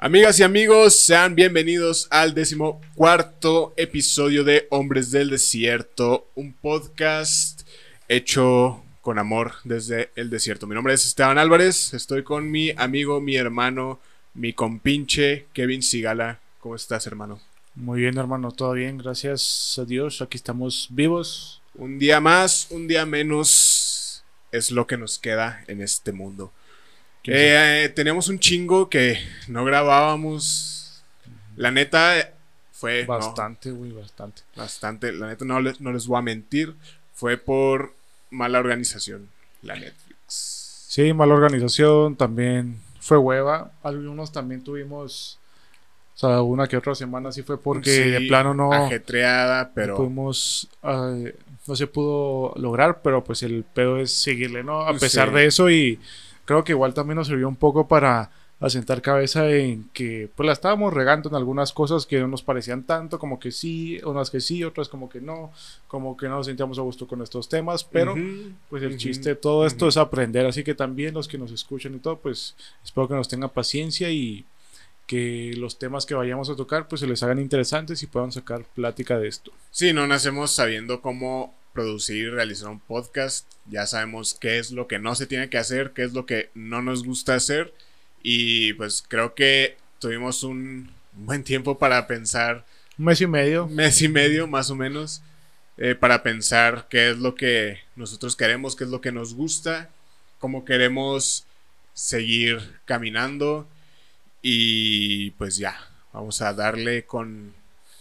Amigas 0.00 0.38
y 0.38 0.44
amigos, 0.44 0.94
sean 0.94 1.34
bienvenidos 1.34 2.06
al 2.12 2.32
décimo 2.32 2.80
cuarto 2.94 3.74
episodio 3.76 4.44
de 4.44 4.68
Hombres 4.70 5.10
del 5.10 5.28
Desierto, 5.28 6.28
un 6.36 6.52
podcast 6.52 7.62
hecho 8.06 8.84
con 9.00 9.18
amor 9.18 9.54
desde 9.64 10.10
el 10.14 10.30
desierto. 10.30 10.68
Mi 10.68 10.76
nombre 10.76 10.94
es 10.94 11.04
Esteban 11.04 11.36
Álvarez, 11.36 11.94
estoy 11.94 12.22
con 12.22 12.48
mi 12.48 12.70
amigo, 12.76 13.20
mi 13.20 13.34
hermano, 13.34 13.98
mi 14.34 14.52
compinche 14.52 15.46
Kevin 15.52 15.82
Sigala. 15.82 16.38
¿Cómo 16.60 16.76
estás, 16.76 17.08
hermano? 17.08 17.40
Muy 17.74 18.02
bien, 18.02 18.18
hermano, 18.18 18.52
todo 18.52 18.74
bien, 18.74 18.98
gracias 18.98 19.80
a 19.82 19.84
Dios. 19.84 20.22
Aquí 20.22 20.36
estamos 20.36 20.86
vivos. 20.90 21.60
Un 21.74 21.98
día 21.98 22.20
más, 22.20 22.68
un 22.70 22.86
día 22.86 23.04
menos 23.04 24.22
es 24.52 24.70
lo 24.70 24.86
que 24.86 24.96
nos 24.96 25.18
queda 25.18 25.64
en 25.66 25.82
este 25.82 26.12
mundo. 26.12 26.52
Eh, 27.30 27.92
teníamos 27.94 28.28
un 28.28 28.38
chingo 28.38 28.88
que 28.88 29.18
no 29.48 29.64
grabábamos. 29.64 31.02
La 31.56 31.70
neta 31.70 32.32
fue. 32.72 33.04
Bastante, 33.04 33.70
güey, 33.70 33.92
bastante. 33.92 34.42
Bastante. 34.56 35.12
La 35.12 35.26
neta 35.28 35.44
no 35.44 35.60
les, 35.60 35.80
no 35.80 35.92
les 35.92 36.06
voy 36.06 36.18
a 36.18 36.22
mentir. 36.22 36.74
Fue 37.12 37.36
por 37.36 37.94
mala 38.30 38.58
organización, 38.60 39.28
la 39.62 39.74
Netflix. 39.74 40.86
Sí, 40.88 41.12
mala 41.12 41.34
organización. 41.34 42.16
También 42.16 42.80
fue 43.00 43.18
hueva. 43.18 43.72
Algunos 43.82 44.32
también 44.32 44.62
tuvimos. 44.62 45.38
O 46.14 46.18
sea, 46.18 46.42
una 46.42 46.66
que 46.66 46.76
otra 46.76 46.94
semana 46.96 47.30
sí 47.30 47.42
fue 47.42 47.60
porque 47.60 47.90
de 47.90 48.20
plano 48.28 48.54
no. 48.54 48.72
Ajetreada, 48.72 49.72
pero. 49.74 49.92
No 49.94 49.96
pudimos. 49.98 50.68
eh, 50.82 51.36
no 51.66 51.76
se 51.76 51.86
pudo 51.86 52.54
lograr, 52.56 53.02
pero 53.02 53.22
pues 53.22 53.42
el 53.42 53.62
pedo 53.62 53.98
es 53.98 54.10
seguirle, 54.12 54.64
¿no? 54.64 54.80
A 54.80 54.94
pesar 54.94 55.28
Sí. 55.28 55.34
de 55.34 55.46
eso 55.46 55.70
y 55.70 56.00
creo 56.48 56.64
que 56.64 56.72
igual 56.72 56.94
también 56.94 57.16
nos 57.16 57.26
sirvió 57.26 57.46
un 57.46 57.56
poco 57.56 57.86
para 57.86 58.30
asentar 58.58 59.02
cabeza 59.02 59.50
en 59.50 59.90
que 59.92 60.30
pues 60.34 60.46
la 60.46 60.54
estábamos 60.54 60.94
regando 60.94 61.28
en 61.28 61.34
algunas 61.34 61.74
cosas 61.74 62.06
que 62.06 62.18
no 62.20 62.26
nos 62.26 62.42
parecían 62.42 62.84
tanto, 62.84 63.18
como 63.18 63.38
que 63.38 63.52
sí, 63.52 64.00
unas 64.02 64.30
que 64.30 64.40
sí, 64.40 64.64
otras 64.64 64.88
como 64.88 65.10
que 65.10 65.20
no, 65.20 65.52
como 65.88 66.16
que 66.16 66.26
no 66.26 66.36
nos 66.36 66.46
sentíamos 66.46 66.78
a 66.78 66.82
gusto 66.82 67.06
con 67.06 67.20
estos 67.20 67.50
temas, 67.50 67.84
pero 67.84 68.14
pues 68.70 68.82
el 68.82 68.96
chiste 68.96 69.28
de 69.28 69.34
todo 69.34 69.66
esto 69.66 69.88
es 69.88 69.98
aprender, 69.98 70.46
así 70.46 70.64
que 70.64 70.74
también 70.74 71.12
los 71.12 71.28
que 71.28 71.36
nos 71.36 71.52
escuchan 71.52 71.94
y 71.94 71.98
todo, 71.98 72.16
pues 72.16 72.56
espero 72.82 73.06
que 73.06 73.14
nos 73.14 73.28
tengan 73.28 73.50
paciencia 73.50 74.10
y 74.10 74.46
que 75.06 75.52
los 75.58 75.78
temas 75.78 76.06
que 76.06 76.14
vayamos 76.14 76.48
a 76.48 76.56
tocar 76.56 76.88
pues 76.88 77.02
se 77.02 77.06
les 77.06 77.22
hagan 77.22 77.40
interesantes 77.40 78.02
y 78.02 78.06
puedan 78.06 78.32
sacar 78.32 78.64
plática 78.74 79.18
de 79.18 79.28
esto. 79.28 79.52
Sí, 79.70 79.92
no 79.92 80.06
nacemos 80.06 80.50
sabiendo 80.50 81.02
cómo 81.02 81.57
producir 81.78 82.16
y 82.16 82.30
realizar 82.30 82.70
un 82.70 82.80
podcast. 82.80 83.46
Ya 83.66 83.86
sabemos 83.86 84.36
qué 84.40 84.58
es 84.58 84.72
lo 84.72 84.88
que 84.88 84.98
no 84.98 85.14
se 85.14 85.28
tiene 85.28 85.48
que 85.48 85.58
hacer, 85.58 85.92
qué 85.92 86.02
es 86.02 86.12
lo 86.12 86.26
que 86.26 86.50
no 86.54 86.82
nos 86.82 87.04
gusta 87.04 87.36
hacer. 87.36 87.72
Y 88.20 88.72
pues 88.72 89.04
creo 89.06 89.36
que 89.36 89.76
tuvimos 90.00 90.42
un 90.42 90.90
buen 91.12 91.44
tiempo 91.44 91.78
para 91.78 92.08
pensar, 92.08 92.64
Un 92.98 93.04
mes 93.04 93.20
y 93.20 93.28
medio. 93.28 93.68
mes 93.68 94.02
y 94.02 94.08
medio 94.08 94.48
más 94.48 94.70
o 94.70 94.74
menos, 94.74 95.22
eh, 95.76 95.94
para 95.94 96.24
pensar 96.24 96.88
qué 96.90 97.10
es 97.10 97.18
lo 97.18 97.36
que 97.36 97.78
nosotros 97.94 98.34
queremos, 98.34 98.74
qué 98.74 98.82
es 98.82 98.90
lo 98.90 99.00
que 99.00 99.12
nos 99.12 99.34
gusta, 99.34 99.88
cómo 100.40 100.64
queremos 100.64 101.44
seguir 101.94 102.58
caminando. 102.86 103.68
Y 104.42 105.30
pues 105.32 105.56
ya, 105.56 105.78
vamos 106.12 106.42
a 106.42 106.52
darle 106.52 107.04
con 107.04 107.54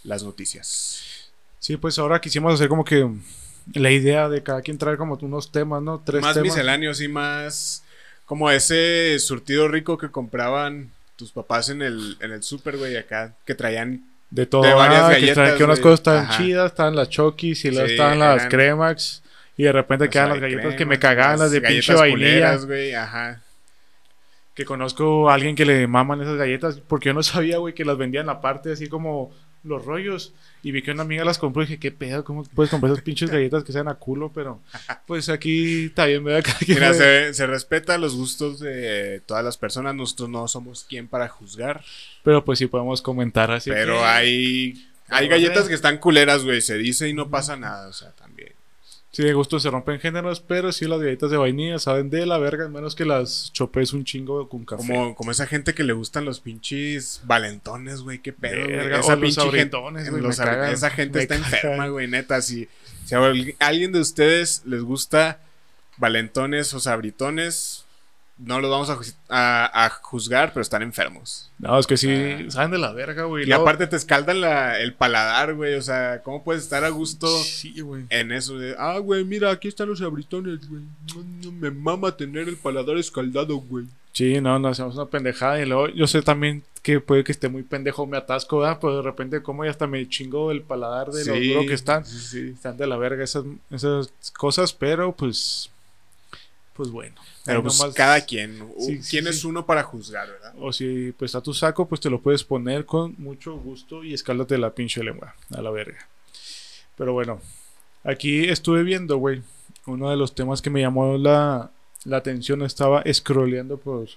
las 0.04 0.24
noticias. 0.24 1.30
Sí, 1.60 1.78
pues 1.78 2.00
ahora 2.00 2.20
quisimos 2.20 2.56
hacer 2.56 2.70
como 2.70 2.84
que 2.84 3.08
la 3.74 3.92
idea 3.92 4.30
de 4.30 4.44
cada 4.44 4.62
quien 4.62 4.78
traer 4.78 4.98
como 4.98 5.18
unos 5.22 5.52
temas, 5.52 5.82
¿no? 5.82 6.02
Tres 6.06 6.22
más 6.22 6.34
temas. 6.34 6.46
misceláneos 6.46 7.02
y 7.02 7.08
más 7.08 7.84
como 8.26 8.50
ese 8.52 9.18
surtido 9.20 9.68
rico 9.68 9.98
que 9.98 10.10
compraban 10.10 10.92
tus 11.16 11.32
papás 11.32 11.70
en 11.70 11.82
el, 11.82 12.18
en 12.20 12.32
el 12.32 12.44
super, 12.44 12.78
güey, 12.78 12.96
acá, 12.98 13.34
que 13.46 13.56
traían 13.56 14.04
De 14.30 14.46
todo. 14.46 14.64
de 14.64 14.74
varias 14.74 15.04
ah, 15.04 15.08
que, 15.10 15.14
galletas, 15.16 15.38
traen- 15.38 15.58
que 15.58 15.64
unas 15.64 15.80
cosas 15.80 16.00
estaban 16.02 16.26
Ajá. 16.26 16.38
chidas, 16.38 16.72
estaban 16.72 16.96
las 16.96 17.10
Chokis 17.10 17.66
y 17.66 17.72
luego 17.72 17.88
Sí, 17.88 17.94
estaban 17.94 18.20
las 18.20 18.46
Cremax. 18.48 19.24
Y 19.60 19.64
de 19.64 19.72
repente 19.72 20.08
quedan 20.10 20.30
las 20.30 20.40
galletas 20.40 20.76
que 20.76 20.86
me 20.86 21.00
cagaban, 21.00 21.40
las 21.40 21.50
de 21.52 21.62
pinche 21.62 21.94
vainilla. 21.96 22.56
güey, 22.58 22.94
ajá. 22.94 23.42
Que 24.54 24.66
conozco 24.66 25.30
a 25.30 25.34
alguien 25.36 25.56
que 25.56 25.66
le 25.66 25.88
maman 25.88 26.22
esas 26.22 26.36
galletas, 26.38 26.80
porque 26.88 27.08
yo 27.10 27.14
no 27.14 27.24
sabía, 27.24 27.58
güey, 27.58 27.74
que 27.74 27.86
las 27.86 27.98
vendían 27.98 28.30
aparte, 28.30 28.72
así 28.72 28.88
como 28.88 29.32
los 29.68 29.86
rollos. 29.86 30.34
Y 30.64 30.72
vi 30.72 30.82
que 30.82 30.92
una 30.92 31.04
amiga 31.04 31.24
las 31.24 31.38
compró 31.38 31.62
y 31.62 31.66
dije, 31.66 31.80
¿qué 31.80 31.92
pedo? 31.92 32.24
¿Cómo 32.24 32.44
puedes 32.44 32.72
comprar 32.72 32.92
esas 32.92 33.04
pinches 33.04 33.30
galletas 33.30 33.64
que 33.64 33.72
sean 33.72 33.88
a 33.88 33.96
culo? 33.96 34.32
Pero, 34.34 34.60
pues 35.06 35.30
aquí 35.30 35.90
¿verdad? 36.24 36.44
Cada 36.44 36.60
quien 36.60 36.78
Mira, 36.80 36.94
se, 36.94 37.34
se 37.34 37.46
respeta 37.48 37.98
los 37.98 38.16
gustos 38.16 38.60
de 38.60 39.22
todas 39.26 39.44
las 39.44 39.58
personas, 39.58 39.94
nosotros 39.96 40.30
no 40.30 40.48
somos 40.48 40.84
quien 40.84 41.08
para 41.08 41.28
juzgar, 41.28 41.84
Pero 42.24 42.44
pues 42.44 42.60
sí 42.60 42.68
podemos 42.68 43.02
comentar 43.02 43.52
así. 43.52 43.70
pero 43.70 44.00
que- 44.00 44.04
hay, 44.06 44.88
hay 45.10 45.28
galletas 45.28 45.66
eh. 45.66 45.70
que 45.70 45.76
están 45.76 46.00
culeras, 46.00 46.44
güey, 46.44 46.62
se 46.62 46.78
dice 46.78 47.08
y 47.08 47.14
no 47.14 47.30
pasa 47.30 47.56
nada, 47.56 47.88
o 47.88 47.94
sea, 47.94 48.12
también. 48.12 48.52
Sí, 49.12 49.24
de 49.24 49.34
gusto 49.34 49.60
se 49.60 49.70
rompen 49.70 50.00
géneros, 50.00 50.42
pero 50.42 50.72
sí 50.72 50.86
las 50.86 51.00
galletas 51.00 51.32
de 51.32 51.38
vainilla 51.38 51.80
saben 51.80 52.10
de 52.10 52.26
la 52.26 52.38
verga, 52.38 52.68
menos 52.68 52.94
que 52.94 53.06
las 53.06 53.52
chopes 53.52 53.94
un 53.94 54.04
chingo 54.04 54.48
con 54.48 54.64
café. 54.66 54.86
Como, 54.86 55.16
como 55.16 55.32
esa 55.32 55.48
gente 55.48 55.74
que 55.74 55.84
le 55.84 55.94
gustan 55.94 56.26
los 56.26 56.40
pinches 56.40 57.22
valentones, 57.24 58.02
güey, 58.02 58.20
qué 58.20 58.34
pedo. 58.34 58.68
Verga, 58.68 59.00
Esa 59.00 59.18
pinche 59.18 59.50
gente, 59.50 59.78
güey, 59.78 60.22
los 60.22 60.38
cagan, 60.38 60.72
esa 60.72 60.90
gente 60.92 61.22
está 61.22 61.36
cagan. 61.36 61.54
enferma, 61.54 61.88
güey, 61.88 62.08
neta. 62.08 62.42
Si, 62.42 62.68
si 63.06 63.16
a 63.16 63.22
alguien 63.60 63.92
de 63.92 64.00
ustedes 64.02 64.62
les 64.66 64.84
gusta 64.84 65.40
valentones 65.98 66.74
o 66.74 66.80
sabritones, 66.80 67.87
no 68.40 68.62
los 68.62 68.70
vamos 68.70 68.90
a, 68.90 68.96
ju- 68.98 69.14
a- 69.30 69.86
a 69.86 69.90
juzgar, 69.90 70.54
pero 70.54 70.62
están 70.62 70.82
enfermos. 70.82 71.50
No, 71.60 71.78
es 71.80 71.88
que 71.88 71.98
sí, 71.98 72.10
Ah. 72.12 72.46
saben 72.52 72.72
de 72.72 72.78
la 72.78 72.92
verga, 72.94 73.24
güey. 73.24 73.48
Y 73.48 73.52
aparte 73.52 73.88
te 73.88 73.96
escaldan 73.96 74.42
la- 74.42 74.80
el 74.80 74.94
paladar, 74.94 75.56
güey. 75.56 75.74
O 75.76 75.82
sea, 75.82 76.22
¿cómo 76.24 76.44
puedes 76.44 76.64
estar 76.64 76.84
a 76.84 76.90
gusto 76.90 77.28
Sí, 77.44 77.80
güey. 77.82 78.06
en 78.10 78.32
eso 78.32 78.58
de, 78.58 78.76
ah, 78.78 78.98
güey, 79.00 79.24
mira, 79.24 79.50
aquí 79.52 79.68
están 79.68 79.90
los 79.90 80.00
sabritones, 80.00 80.70
güey. 80.70 80.84
No, 81.16 81.24
no, 81.44 81.52
me 81.54 81.72
mama 81.72 82.16
tener 82.16 82.48
el 82.48 82.58
paladar 82.58 82.98
escaldado, 82.98 83.58
güey. 83.58 83.86
Sí, 84.14 84.42
no, 84.42 84.58
no, 84.58 84.70
hacemos 84.70 84.96
una 84.96 85.06
pendejada. 85.06 85.62
Y 85.62 85.66
luego 85.66 85.90
yo 85.90 86.08
sé 86.08 86.22
también 86.24 86.64
que 86.82 87.00
puede 87.00 87.24
que 87.24 87.32
esté 87.32 87.50
muy 87.50 87.62
pendejo, 87.64 88.08
me 88.08 88.18
atasco, 88.18 88.60
¿verdad? 88.60 88.80
Pero 88.82 88.98
de 88.98 89.02
repente, 89.04 89.44
como 89.44 89.64
ya 89.64 89.70
hasta 89.72 89.86
me 89.88 90.08
chingo 90.10 90.52
el 90.52 90.62
paladar 90.64 91.10
de 91.12 91.24
lo 91.26 91.36
duro 91.36 91.68
que 91.68 91.74
están. 91.74 92.04
sí, 92.06 92.18
sí. 92.20 92.50
Están 92.56 92.78
de 92.78 92.88
la 92.88 92.98
verga 92.98 93.24
esas, 93.24 93.44
esas 93.72 94.12
cosas, 94.38 94.74
pero 94.74 95.12
pues. 95.12 95.70
Pues 96.78 96.90
bueno. 96.92 97.16
Pero 97.44 97.64
pues 97.64 97.80
nomás- 97.80 97.96
cada 97.96 98.22
quien. 98.22 98.58
Sí, 98.80 99.00
¿Quién 99.10 99.24
sí. 99.26 99.30
es 99.32 99.44
uno 99.44 99.66
para 99.66 99.82
juzgar, 99.84 100.30
verdad? 100.30 100.54
O 100.60 100.72
si 100.72 101.12
pues 101.14 101.30
está 101.30 101.42
tu 101.42 101.54
saco, 101.54 101.88
pues 101.88 102.00
te 102.00 102.10
lo 102.10 102.22
puedes 102.22 102.44
poner 102.44 102.86
con 102.86 103.16
mucho 103.18 103.58
gusto 103.58 104.04
y 104.04 104.14
escáldate 104.14 104.58
la 104.60 104.74
pinche 104.76 105.04
lengua. 105.04 105.36
A 105.56 105.62
la 105.62 105.72
verga. 105.72 106.08
Pero 106.96 107.14
bueno. 107.14 107.42
Aquí 108.04 108.46
estuve 108.48 108.84
viendo, 108.84 109.18
güey. 109.18 109.42
Uno 109.88 110.10
de 110.10 110.16
los 110.18 110.36
temas 110.36 110.62
que 110.62 110.70
me 110.70 110.82
llamó 110.82 111.18
la, 111.18 111.72
la 112.06 112.18
atención. 112.18 112.62
Estaba 112.62 113.04
scrolleando 113.12 113.78
por, 113.78 114.08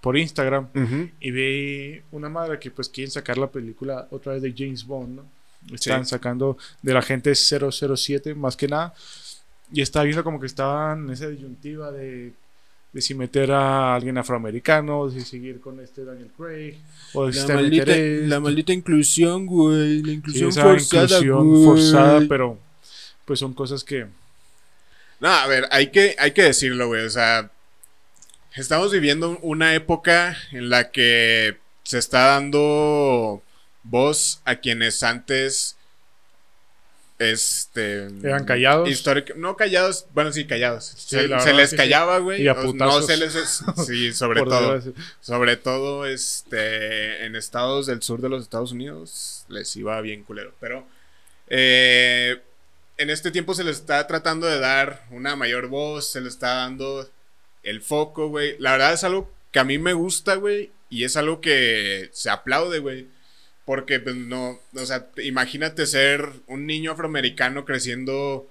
por 0.00 0.16
Instagram. 0.16 0.68
Y 1.20 1.30
vi 1.30 2.02
una 2.12 2.28
madre 2.28 2.58
que 2.58 2.70
pues 2.70 2.88
quieren 2.88 3.10
sacar 3.10 3.38
la 3.38 3.50
película 3.50 4.06
otra 4.10 4.34
vez 4.34 4.42
de 4.42 4.54
James 4.56 4.84
Bond, 4.84 5.16
¿no? 5.16 5.38
Están 5.74 6.06
sacando 6.06 6.56
de 6.82 6.92
la 6.94 7.02
gente 7.02 7.34
007 7.34 8.34
más 8.34 8.56
que 8.56 8.68
nada. 8.68 8.94
Y 9.72 9.82
estaba 9.82 10.04
viendo 10.04 10.24
como 10.24 10.40
que 10.40 10.46
estaban 10.46 11.06
en 11.06 11.10
esa 11.10 11.28
disyuntiva 11.28 11.90
de, 11.92 12.34
de 12.92 13.00
si 13.02 13.14
meter 13.14 13.52
a 13.52 13.94
alguien 13.94 14.18
afroamericano, 14.18 15.00
o 15.00 15.10
si 15.10 15.20
seguir 15.22 15.60
con 15.60 15.80
este 15.80 16.04
Daniel 16.04 16.32
Craig, 16.36 16.76
o 17.12 17.26
de 17.26 17.32
si 17.32 17.44
La 17.46 17.48
meter 17.48 17.54
maldita, 17.54 17.92
este. 17.96 18.26
la 18.26 18.40
maldita 18.40 18.72
inclusión, 18.72 19.46
güey. 19.46 20.02
La 20.02 20.12
Sí, 20.32 20.44
inclusión 20.44 20.48
esa 20.48 20.62
forzada, 20.62 21.20
inclusión 21.20 21.54
güey. 21.54 21.64
forzada, 21.64 22.26
pero 22.28 22.58
pues 23.24 23.38
son 23.40 23.54
cosas 23.54 23.84
que 23.84 24.06
No, 25.20 25.28
a 25.28 25.46
ver, 25.46 25.66
hay 25.70 25.90
que, 25.90 26.14
hay 26.18 26.32
que 26.32 26.42
decirlo, 26.44 26.86
güey. 26.88 27.04
O 27.04 27.10
sea, 27.10 27.50
estamos 28.56 28.92
viviendo 28.92 29.38
una 29.42 29.74
época 29.74 30.36
en 30.52 30.70
la 30.70 30.90
que 30.90 31.58
se 31.84 31.98
está 31.98 32.26
dando 32.26 33.42
voz 33.84 34.42
a 34.44 34.56
quienes 34.56 35.02
antes. 35.02 35.77
Este. 37.18 38.06
Eran 38.22 38.44
callados. 38.44 38.88
históric- 38.88 39.34
no 39.34 39.56
callados, 39.56 40.06
bueno, 40.14 40.32
sí, 40.32 40.46
callados. 40.46 40.84
se 40.84 41.26
les 41.52 41.70
sí. 41.70 41.76
callaba, 41.76 42.18
güey. 42.18 42.46
O- 42.48 42.72
No 42.74 43.02
se 43.02 43.16
les. 43.16 43.32
Sí, 43.86 44.12
sobre 44.12 44.42
todo. 44.42 44.80
Sobre 45.20 45.56
todo 45.56 46.06
este, 46.06 47.24
en 47.26 47.34
estados 47.34 47.86
del 47.86 48.02
sur 48.02 48.20
de 48.20 48.28
los 48.28 48.42
Estados 48.44 48.70
Unidos 48.72 49.44
les 49.48 49.74
iba 49.76 50.00
bien 50.00 50.22
culero. 50.22 50.54
Pero 50.60 50.86
eh, 51.48 52.40
en 52.98 53.10
este 53.10 53.30
tiempo 53.30 53.54
se 53.54 53.64
les 53.64 53.78
está 53.78 54.06
tratando 54.06 54.46
de 54.46 54.58
dar 54.60 55.04
una 55.10 55.34
mayor 55.36 55.66
voz, 55.68 56.08
se 56.10 56.20
le 56.20 56.28
está 56.28 56.54
dando 56.54 57.08
el 57.64 57.80
foco, 57.80 58.28
güey. 58.28 58.56
La 58.58 58.72
verdad 58.72 58.92
es 58.92 59.02
algo 59.04 59.30
que 59.50 59.58
a 59.58 59.64
mí 59.64 59.78
me 59.78 59.92
gusta, 59.92 60.36
güey. 60.36 60.70
Y 60.90 61.04
es 61.04 61.16
algo 61.16 61.40
que 61.40 62.08
se 62.12 62.30
aplaude, 62.30 62.78
güey. 62.78 63.08
Porque, 63.68 64.00
pues, 64.00 64.16
no, 64.16 64.58
o 64.74 64.86
sea, 64.86 65.08
imagínate 65.22 65.84
ser 65.84 66.26
un 66.46 66.64
niño 66.64 66.92
afroamericano 66.92 67.66
creciendo 67.66 68.48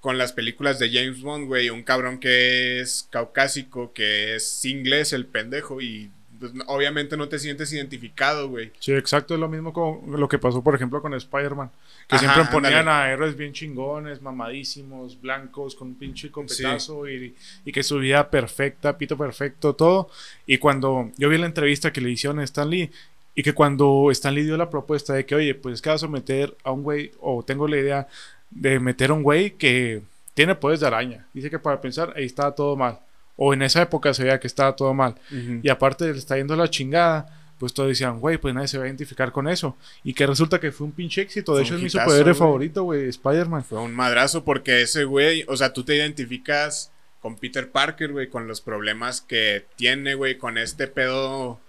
con 0.00 0.16
las 0.16 0.32
películas 0.32 0.78
de 0.78 0.90
James 0.90 1.20
Bond, 1.20 1.48
güey. 1.48 1.68
Un 1.68 1.82
cabrón 1.82 2.18
que 2.18 2.80
es 2.80 3.06
caucásico, 3.10 3.92
que 3.92 4.36
es 4.36 4.64
inglés, 4.64 5.12
el 5.12 5.26
pendejo, 5.26 5.82
y 5.82 6.10
pues, 6.40 6.52
obviamente 6.66 7.18
no 7.18 7.28
te 7.28 7.38
sientes 7.38 7.70
identificado, 7.74 8.48
güey. 8.48 8.72
Sí, 8.80 8.94
exacto, 8.94 9.34
es 9.34 9.40
lo 9.40 9.50
mismo 9.50 9.74
con 9.74 10.18
lo 10.18 10.28
que 10.30 10.38
pasó, 10.38 10.64
por 10.64 10.74
ejemplo, 10.74 11.02
con 11.02 11.12
Spider-Man. 11.12 11.70
Que 12.06 12.16
Ajá, 12.16 12.32
siempre 12.32 12.50
ponían 12.50 12.88
a 12.88 13.10
héroes 13.10 13.36
bien 13.36 13.52
chingones, 13.52 14.22
mamadísimos, 14.22 15.20
blancos, 15.20 15.74
con 15.74 15.88
un 15.88 15.94
pinche 15.96 16.30
copetazo 16.30 17.06
y, 17.06 17.36
y 17.66 17.70
que 17.72 17.82
su 17.82 17.98
vida 17.98 18.30
perfecta, 18.30 18.96
pito 18.96 19.18
perfecto, 19.18 19.74
todo. 19.74 20.08
Y 20.46 20.56
cuando 20.56 21.12
yo 21.18 21.28
vi 21.28 21.36
la 21.36 21.44
entrevista 21.44 21.92
que 21.92 22.00
le 22.00 22.10
hicieron 22.10 22.38
a 22.38 22.44
Stan 22.44 22.70
Lee, 22.70 22.90
y 23.38 23.44
que 23.44 23.52
cuando 23.52 24.10
Stan 24.10 24.34
Lee 24.34 24.42
dio 24.42 24.56
la 24.56 24.68
propuesta 24.68 25.14
de 25.14 25.24
que, 25.24 25.36
oye, 25.36 25.54
pues 25.54 25.74
es 25.74 25.80
que 25.80 25.90
vas 25.90 26.02
a 26.02 26.08
meter 26.08 26.56
a 26.64 26.72
un 26.72 26.82
güey, 26.82 27.12
o 27.20 27.44
tengo 27.44 27.68
la 27.68 27.76
idea 27.76 28.08
de 28.50 28.80
meter 28.80 29.10
a 29.10 29.14
un 29.14 29.22
güey 29.22 29.52
que 29.52 30.02
tiene 30.34 30.56
poderes 30.56 30.80
de 30.80 30.88
araña. 30.88 31.28
Dice 31.32 31.48
que 31.48 31.60
para 31.60 31.80
pensar, 31.80 32.12
ahí 32.16 32.24
estaba 32.24 32.52
todo 32.56 32.74
mal. 32.74 32.98
O 33.36 33.54
en 33.54 33.62
esa 33.62 33.80
época 33.80 34.12
se 34.12 34.24
veía 34.24 34.40
que 34.40 34.48
estaba 34.48 34.74
todo 34.74 34.92
mal. 34.92 35.14
Y 35.62 35.68
aparte 35.68 36.06
le 36.06 36.18
está 36.18 36.36
yendo 36.36 36.56
la 36.56 36.68
chingada, 36.68 37.52
pues 37.60 37.72
todos 37.72 37.90
decían, 37.90 38.18
güey, 38.18 38.38
pues 38.38 38.52
nadie 38.56 38.66
se 38.66 38.76
va 38.76 38.82
a 38.82 38.86
identificar 38.88 39.30
con 39.30 39.46
eso. 39.46 39.76
Y 40.02 40.14
que 40.14 40.26
resulta 40.26 40.58
que 40.58 40.72
fue 40.72 40.88
un 40.88 40.92
pinche 40.92 41.22
éxito. 41.22 41.54
De 41.54 41.58
Fue 41.58 41.66
hecho, 41.66 41.76
es 41.76 41.82
mi 41.82 41.90
superhéroe 41.90 42.34
favorito, 42.34 42.82
güey, 42.82 43.08
Spider-Man. 43.08 43.62
Fue 43.62 43.78
un 43.78 43.94
madrazo 43.94 44.42
porque 44.42 44.82
ese 44.82 45.04
güey, 45.04 45.44
o 45.46 45.56
sea, 45.56 45.72
tú 45.72 45.84
te 45.84 45.94
identificas 45.94 46.90
con 47.20 47.36
Peter 47.36 47.70
Parker, 47.70 48.10
güey, 48.10 48.28
con 48.30 48.48
los 48.48 48.60
problemas 48.60 49.20
que 49.20 49.64
tiene, 49.76 50.16
güey, 50.16 50.38
con 50.38 50.58
este 50.58 50.88
pedo 50.88 51.60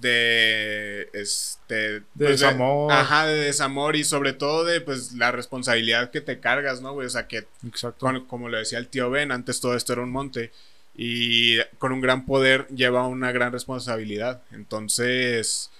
de 0.00 1.08
este 1.12 2.02
De 2.14 2.28
desamor. 2.28 2.92
ajá, 2.92 3.26
de 3.26 3.40
desamor 3.40 3.96
y 3.96 4.04
sobre 4.04 4.32
todo 4.32 4.64
de 4.64 4.80
pues 4.80 5.12
la 5.12 5.32
responsabilidad 5.32 6.10
que 6.10 6.20
te 6.20 6.38
cargas, 6.40 6.80
¿no, 6.80 6.92
güey? 6.92 7.06
O 7.06 7.10
sea, 7.10 7.26
que 7.28 7.46
Exacto. 7.66 7.98
con- 8.06 8.24
como 8.26 8.48
lo 8.48 8.58
decía 8.58 8.78
el 8.78 8.88
tío 8.88 9.10
Ben, 9.10 9.32
antes 9.32 9.60
todo 9.60 9.74
esto 9.76 9.92
era 9.94 10.02
un 10.02 10.10
monte 10.10 10.52
y 10.94 11.58
con 11.78 11.92
un 11.92 12.00
gran 12.00 12.24
poder 12.26 12.66
lleva 12.68 13.06
una 13.06 13.32
gran 13.32 13.52
responsabilidad. 13.52 14.42
Entonces, 14.52 15.70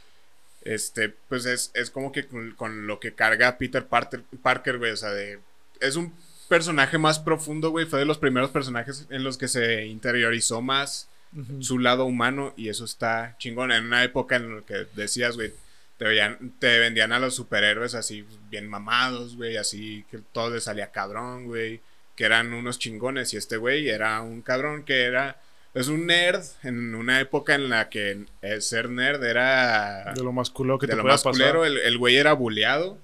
este, 0.63 1.11
pues 1.29 1.47
es, 1.47 1.71
es 1.75 1.91
como 1.91 2.13
que 2.13 2.27
con, 2.27 2.53
con 2.53 2.87
lo 2.87 2.99
que 3.01 3.15
carga 3.15 3.57
Peter 3.59 3.87
Parker, 3.87 4.23
Parker, 4.43 4.79
güey, 4.79 4.93
o 4.93 4.97
sea, 4.97 5.11
de, 5.11 5.39
es 5.81 5.97
un 5.97 6.13
personaje 6.49 6.99
más 6.99 7.19
profundo, 7.19 7.71
güey, 7.71 7.87
fue 7.87 7.99
de 7.99 8.05
los 8.05 8.19
primeros 8.19 8.51
personajes 8.51 9.07
en 9.11 9.25
los 9.25 9.37
que 9.39 9.49
se 9.49 9.87
interiorizó 9.87 10.61
más 10.63 11.09
Su 11.61 11.79
lado 11.79 12.05
humano 12.07 12.55
y 12.57 12.69
eso 12.69 12.85
está 12.85 13.37
chingón. 13.39 13.73
En 13.73 13.85
una 13.87 14.03
época 14.05 14.37
en 14.37 14.57
la 14.57 14.63
que 14.63 14.87
decías, 14.95 15.37
güey, 15.37 15.53
te, 15.99 16.05
veían- 16.07 16.53
te 16.59 16.79
vendían 16.79 17.13
a 17.13 17.19
los 17.19 17.35
superhéroes 17.35 17.95
así 17.95 18.25
bien 18.51 18.69
mamados, 18.69 19.37
güey, 19.37 19.57
así 19.57 20.05
que 20.11 20.19
todo 20.33 20.51
les 20.55 20.65
salía 20.65 20.91
cabrón, 20.93 21.47
güey, 21.47 21.81
que 22.15 22.25
eran 22.25 22.53
unos 22.55 22.79
chingones 22.79 23.33
y 23.35 23.37
este 23.37 23.57
güey 23.57 23.89
era 23.89 24.21
un 24.23 24.41
cabrón 24.43 24.83
que 24.85 25.03
era, 25.05 25.41
es 25.75 25.89
un 25.89 26.07
nerd 26.07 26.43
en 26.63 26.95
una 26.95 27.21
época 27.21 27.55
en 27.55 27.69
la 27.69 27.89
que 27.91 28.25
el 28.43 28.63
ser 28.63 28.89
nerd 28.89 29.23
era 29.25 30.13
De 30.15 30.23
lo 30.23 30.33
más 30.33 30.49
culo 30.51 30.79
que 30.79 30.87
de 30.87 30.93
te 30.93 30.97
lo 30.97 31.05
más 31.05 31.23
pasar. 31.23 31.33
culero, 31.33 31.65
el, 31.67 31.77
el 31.79 31.99
güey 31.99 32.17
era 32.17 32.33
buleado, 32.33 32.99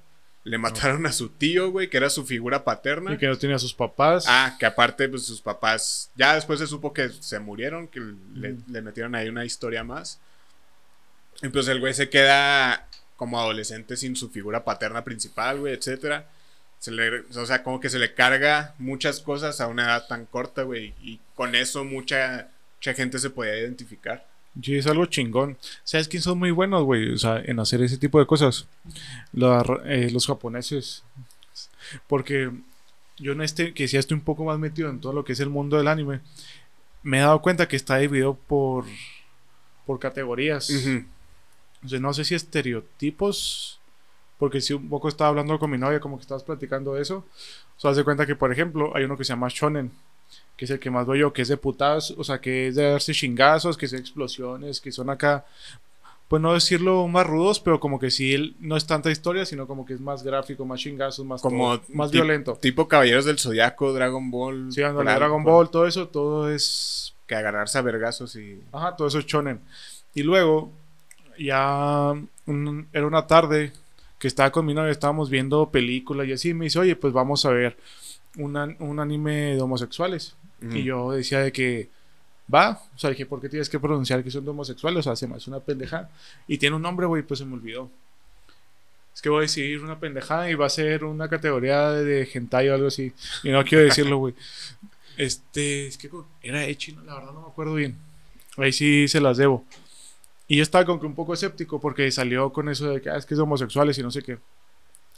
le 0.44 0.58
mataron 0.58 1.06
a 1.06 1.12
su 1.12 1.28
tío, 1.28 1.70
güey, 1.70 1.88
que 1.88 1.96
era 1.96 2.10
su 2.10 2.24
figura 2.24 2.64
paterna. 2.64 3.12
Y 3.12 3.18
que 3.18 3.28
no 3.28 3.38
tenía 3.38 3.56
a 3.56 3.60
sus 3.60 3.74
papás. 3.74 4.24
Ah, 4.28 4.56
que 4.58 4.66
aparte, 4.66 5.08
pues 5.08 5.24
sus 5.24 5.40
papás, 5.40 6.10
ya 6.16 6.34
después 6.34 6.58
se 6.58 6.66
supo 6.66 6.92
que 6.92 7.08
se 7.10 7.38
murieron, 7.38 7.86
que 7.86 8.00
le, 8.34 8.82
metieron 8.82 9.14
ahí 9.14 9.28
una 9.28 9.44
historia 9.44 9.84
más. 9.84 10.20
Y 11.42 11.48
pues 11.48 11.68
el 11.68 11.78
güey 11.78 11.94
se 11.94 12.10
queda 12.10 12.88
como 13.16 13.38
adolescente 13.38 13.96
sin 13.96 14.16
su 14.16 14.30
figura 14.30 14.64
paterna 14.64 15.04
principal, 15.04 15.60
güey, 15.60 15.74
etcétera. 15.74 16.28
Se 16.80 16.90
le, 16.90 17.20
o 17.20 17.46
sea, 17.46 17.62
como 17.62 17.78
que 17.78 17.88
se 17.88 18.00
le 18.00 18.14
carga 18.14 18.74
muchas 18.78 19.20
cosas 19.20 19.60
a 19.60 19.68
una 19.68 19.84
edad 19.84 20.08
tan 20.08 20.26
corta, 20.26 20.62
güey. 20.62 20.94
Y 21.00 21.20
con 21.36 21.54
eso 21.54 21.84
mucha, 21.84 22.48
mucha 22.78 22.94
gente 22.94 23.20
se 23.20 23.30
podía 23.30 23.56
identificar. 23.56 24.26
Sí, 24.60 24.76
es 24.76 24.86
algo 24.86 25.06
chingón. 25.06 25.56
¿Sabes 25.82 26.08
quién 26.08 26.22
son 26.22 26.38
muy 26.38 26.50
buenos, 26.50 26.84
güey? 26.84 27.12
O 27.12 27.18
sea, 27.18 27.40
en 27.44 27.58
hacer 27.58 27.82
ese 27.82 27.96
tipo 27.96 28.18
de 28.18 28.26
cosas. 28.26 28.66
La- 29.32 29.64
eh, 29.86 30.10
los 30.10 30.26
japoneses. 30.26 31.04
Porque 32.06 32.50
yo 33.18 33.32
en 33.32 33.42
este, 33.42 33.72
que 33.74 33.88
sí 33.88 33.96
estoy 33.96 34.16
un 34.16 34.24
poco 34.24 34.44
más 34.44 34.58
metido 34.58 34.90
en 34.90 35.00
todo 35.00 35.12
lo 35.12 35.24
que 35.24 35.32
es 35.32 35.40
el 35.40 35.48
mundo 35.48 35.76
del 35.78 35.88
anime, 35.88 36.20
me 37.02 37.18
he 37.18 37.20
dado 37.22 37.40
cuenta 37.42 37.68
que 37.68 37.76
está 37.76 37.96
dividido 37.98 38.34
por, 38.34 38.84
por 39.86 39.98
categorías. 39.98 40.70
O 41.84 41.88
sea, 41.88 41.98
no 42.00 42.12
sé 42.12 42.24
si 42.24 42.34
estereotipos, 42.34 43.80
porque 44.38 44.60
si 44.60 44.72
un 44.74 44.88
poco 44.88 45.08
estaba 45.08 45.30
hablando 45.30 45.58
con 45.58 45.70
mi 45.70 45.78
novia, 45.78 46.00
como 46.00 46.16
que 46.16 46.22
estabas 46.22 46.44
platicando 46.44 46.94
de 46.94 47.02
eso. 47.02 47.26
O 47.76 47.80
sea, 47.80 47.90
haz 47.90 47.96
de 47.96 48.04
cuenta 48.04 48.26
que, 48.26 48.36
por 48.36 48.52
ejemplo, 48.52 48.94
hay 48.96 49.04
uno 49.04 49.16
que 49.16 49.24
se 49.24 49.32
llama 49.32 49.48
Shonen, 49.50 49.90
que 50.56 50.64
es 50.66 50.70
el 50.70 50.78
que 50.78 50.90
más 50.90 51.06
veo 51.06 51.16
yo, 51.16 51.32
que 51.32 51.42
es 51.42 51.48
de 51.48 51.56
putadas, 51.56 52.12
o 52.16 52.22
sea, 52.24 52.40
que 52.40 52.68
es 52.68 52.74
de 52.76 52.90
darse 52.90 53.12
chingazos, 53.12 53.76
que 53.76 53.88
son 53.88 53.98
explosiones, 53.98 54.80
que 54.80 54.92
son 54.92 55.10
acá, 55.10 55.44
pues 56.28 56.40
no 56.40 56.54
decirlo 56.54 57.06
más 57.08 57.26
rudos, 57.26 57.60
pero 57.60 57.78
como 57.80 57.98
que 57.98 58.10
sí, 58.10 58.56
no 58.60 58.76
es 58.76 58.86
tanta 58.86 59.10
historia, 59.10 59.44
sino 59.44 59.66
como 59.66 59.84
que 59.84 59.92
es 59.94 60.00
más 60.00 60.22
gráfico, 60.22 60.64
más 60.64 60.80
chingazos, 60.80 61.26
más, 61.26 61.42
Como 61.42 61.78
todo, 61.78 61.86
más 61.94 62.10
violento. 62.10 62.54
Tipo 62.60 62.88
Caballeros 62.88 63.24
del 63.24 63.38
Zodiaco, 63.38 63.92
Dragon 63.92 64.30
Ball. 64.30 64.72
Sí, 64.72 64.80
plan, 64.80 64.94
Dragon 65.16 65.42
Ball, 65.44 65.68
todo 65.70 65.86
eso, 65.86 66.08
todo 66.08 66.48
es 66.50 67.14
Que 67.26 67.34
agarrarse 67.34 67.76
a 67.78 67.82
vergazos 67.82 68.34
y. 68.36 68.60
Ajá, 68.72 68.96
todo 68.96 69.08
eso 69.08 69.18
es 69.18 69.26
shonen. 69.26 69.60
Y 70.14 70.22
luego, 70.22 70.70
ya 71.38 72.12
un- 72.46 72.88
era 72.92 73.06
una 73.06 73.26
tarde 73.26 73.72
que 74.18 74.28
estaba 74.28 74.50
con 74.52 74.64
mi 74.66 74.74
novia, 74.74 74.90
estábamos 74.90 75.28
viendo 75.30 75.68
películas 75.70 76.26
y 76.28 76.32
así, 76.32 76.54
me 76.54 76.66
dice, 76.66 76.78
oye, 76.78 76.94
pues 76.96 77.12
vamos 77.12 77.44
a 77.44 77.50
ver 77.50 77.76
un, 78.38 78.56
un 78.78 79.00
anime 79.00 79.54
de 79.56 79.60
homosexuales. 79.60 80.34
Y 80.70 80.84
yo 80.84 81.12
decía 81.12 81.40
de 81.40 81.52
que, 81.52 81.88
va, 82.52 82.80
o 82.94 82.98
sea, 82.98 83.10
dije, 83.10 83.26
¿por 83.26 83.40
qué 83.40 83.48
tienes 83.48 83.68
que 83.68 83.80
pronunciar 83.80 84.22
que 84.22 84.30
son 84.30 84.48
homosexuales? 84.48 85.00
O 85.00 85.02
sea, 85.02 85.16
se 85.16 85.26
me 85.26 85.36
hace 85.36 85.50
una 85.50 85.60
pendejada. 85.60 86.10
Y 86.46 86.58
tiene 86.58 86.76
un 86.76 86.82
nombre, 86.82 87.06
güey, 87.06 87.22
pues 87.22 87.38
se 87.38 87.44
me 87.44 87.54
olvidó. 87.54 87.90
Es 89.14 89.20
que 89.20 89.28
voy 89.28 89.38
a 89.38 89.42
decir 89.42 89.80
una 89.82 89.98
pendejada 89.98 90.50
y 90.50 90.54
va 90.54 90.66
a 90.66 90.70
ser 90.70 91.04
una 91.04 91.28
categoría 91.28 91.90
de 91.90 92.28
hentai 92.32 92.68
o 92.68 92.74
algo 92.74 92.86
así. 92.86 93.12
Y 93.42 93.50
no 93.50 93.64
quiero 93.64 93.84
decirlo, 93.84 94.18
güey. 94.18 94.34
Este, 95.18 95.88
es 95.88 95.98
que 95.98 96.10
era 96.42 96.64
Echi, 96.64 96.92
la 97.04 97.14
verdad 97.14 97.32
no 97.32 97.42
me 97.42 97.48
acuerdo 97.48 97.74
bien. 97.74 97.98
Ahí 98.56 98.72
sí 98.72 99.06
se 99.08 99.20
las 99.20 99.36
debo. 99.36 99.62
Y 100.48 100.56
yo 100.56 100.62
estaba 100.62 100.86
como 100.86 101.00
que 101.00 101.06
un 101.06 101.14
poco 101.14 101.34
escéptico 101.34 101.80
porque 101.80 102.10
salió 102.10 102.50
con 102.50 102.70
eso 102.70 102.88
de 102.88 103.00
que 103.00 103.10
ah, 103.10 103.16
es 103.16 103.26
que 103.26 103.34
es 103.34 103.40
homosexuales 103.40 103.96
y 103.98 104.02
no 104.02 104.10
sé 104.10 104.22
qué. 104.22 104.38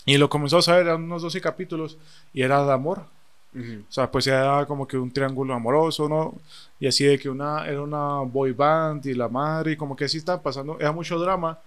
Y 0.04 0.18
lo 0.18 0.28
comenzó 0.28 0.58
a 0.58 0.62
saber, 0.62 0.86
eran 0.86 1.04
unos 1.04 1.22
12 1.22 1.40
capítulos 1.40 1.96
y 2.32 2.42
era 2.42 2.64
de 2.64 2.72
amor. 2.72 3.06
Ujú. 3.54 3.84
O 3.88 3.92
sea, 3.92 4.10
pues 4.10 4.26
era 4.26 4.66
como 4.66 4.86
que 4.86 4.96
un 4.98 5.10
triángulo 5.12 5.54
amoroso, 5.54 6.08
¿no? 6.08 6.34
Y 6.80 6.86
así 6.86 7.04
de 7.04 7.18
que 7.18 7.28
una 7.30 7.66
era 7.66 7.80
una 7.82 8.18
boy 8.20 8.52
band 8.52 9.06
y 9.06 9.14
la 9.14 9.28
madre, 9.28 9.72
y 9.72 9.76
como 9.76 9.94
que 9.96 10.04
así 10.06 10.18
estaba 10.18 10.42
pasando, 10.42 10.76
era 10.80 10.92
mucho 10.92 11.18
drama. 11.18 11.58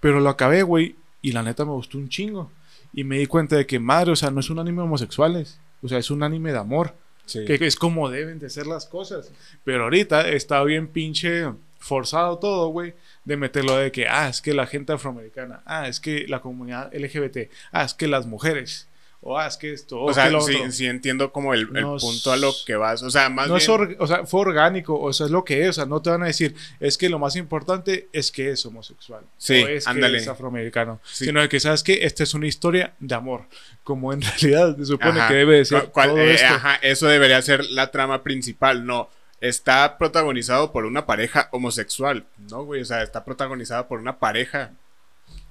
Pero 0.00 0.20
lo 0.20 0.28
acabé, 0.30 0.62
güey, 0.62 0.96
y 1.20 1.32
la 1.32 1.42
neta 1.42 1.64
me 1.64 1.72
gustó 1.72 1.98
un 1.98 2.08
chingo. 2.08 2.50
Y 2.92 3.04
me 3.04 3.18
di 3.18 3.26
cuenta 3.26 3.56
de 3.56 3.66
que, 3.66 3.78
madre, 3.78 4.12
o 4.12 4.16
sea, 4.16 4.30
no 4.30 4.40
es 4.40 4.50
un 4.50 4.58
anime 4.58 4.82
homosexuales, 4.82 5.58
o 5.82 5.88
sea, 5.88 5.98
es 5.98 6.10
un 6.10 6.22
anime 6.22 6.52
de 6.52 6.58
amor, 6.58 6.94
Sí. 7.24 7.44
que 7.44 7.54
es 7.66 7.76
como 7.76 8.10
deben 8.10 8.38
de 8.40 8.50
ser 8.50 8.66
las 8.66 8.86
cosas. 8.86 9.30
Pero 9.64 9.84
ahorita 9.84 10.28
está 10.28 10.62
bien 10.64 10.88
pinche 10.88 11.44
forzado 11.78 12.38
todo, 12.38 12.68
güey, 12.68 12.94
de 13.24 13.36
meterlo 13.36 13.76
de 13.76 13.92
que, 13.92 14.08
ah, 14.08 14.28
es 14.28 14.42
que 14.42 14.52
la 14.54 14.66
gente 14.66 14.92
afroamericana, 14.92 15.62
ah, 15.64 15.86
es 15.88 16.00
que 16.00 16.26
la 16.28 16.40
comunidad 16.40 16.92
LGBT, 16.94 17.48
ah, 17.70 17.84
es 17.84 17.94
que 17.94 18.08
las 18.08 18.26
mujeres, 18.26 18.88
o 19.24 19.38
ah, 19.38 19.46
es 19.46 19.56
que 19.56 19.72
esto, 19.72 20.00
o, 20.00 20.06
O 20.10 20.12
sea, 20.14 20.24
que 20.26 20.30
lo 20.32 20.40
sí, 20.40 20.56
otro. 20.56 20.72
sí 20.72 20.86
entiendo 20.86 21.30
como 21.32 21.54
el, 21.54 21.68
el 21.76 21.82
No 21.82 21.96
punto 21.96 22.32
a 22.32 22.36
lo 22.36 22.52
que 22.66 22.74
vas. 22.74 23.02
O 23.04 23.10
sea, 23.10 23.28
más 23.28 23.46
no 23.46 23.54
bien. 23.54 23.62
es 23.62 23.68
or- 23.68 23.96
o 24.00 24.06
sea, 24.08 24.26
fue 24.26 24.40
orgánico, 24.40 24.98
o 25.00 25.12
sea, 25.12 25.26
es 25.26 25.32
lo 25.32 25.44
que 25.44 25.62
es, 25.62 25.68
o 25.68 25.72
sea, 25.74 25.86
no 25.86 26.02
te 26.02 26.10
van 26.10 26.24
a 26.24 26.26
decir, 26.26 26.54
es 26.80 26.98
que 26.98 27.08
lo 27.08 27.18
más 27.20 27.36
importante 27.36 28.08
es 28.12 28.32
que 28.32 28.50
es 28.50 28.66
homosexual, 28.66 29.22
Sí, 29.38 29.62
o 29.62 29.68
es 29.68 29.86
ándale. 29.86 30.18
que 30.18 30.22
es 30.24 30.28
afroamericano, 30.28 31.00
Sí. 31.04 31.26
sino 31.26 31.48
que 31.48 31.60
sabes 31.60 31.82
que 31.84 32.04
esta 32.04 32.24
es 32.24 32.34
una 32.34 32.48
historia 32.48 32.94
de 32.98 33.14
amor, 33.14 33.42
como 33.84 34.12
en 34.12 34.20
realidad 34.42 34.76
se 34.76 34.86
supone 34.86 35.20
Ajá. 35.20 35.28
que 35.28 35.34
debe 35.34 35.56
de 35.58 35.64
ser 35.66 35.86
todo 35.86 36.18
eh, 36.18 36.34
esto. 36.34 36.54
ajá, 36.54 36.74
eso 36.82 37.06
debería 37.06 37.40
ser 37.42 37.64
la 37.66 37.90
trama 37.92 38.22
principal. 38.24 38.84
No, 38.84 39.08
está 39.40 39.98
protagonizado 39.98 40.72
por 40.72 40.84
una 40.84 41.06
pareja 41.06 41.48
homosexual. 41.52 42.24
No, 42.50 42.64
güey, 42.64 42.82
o 42.82 42.84
sea, 42.84 43.02
está 43.02 43.24
protagonizada 43.24 43.86
por 43.86 44.00
una 44.00 44.18
pareja. 44.18 44.72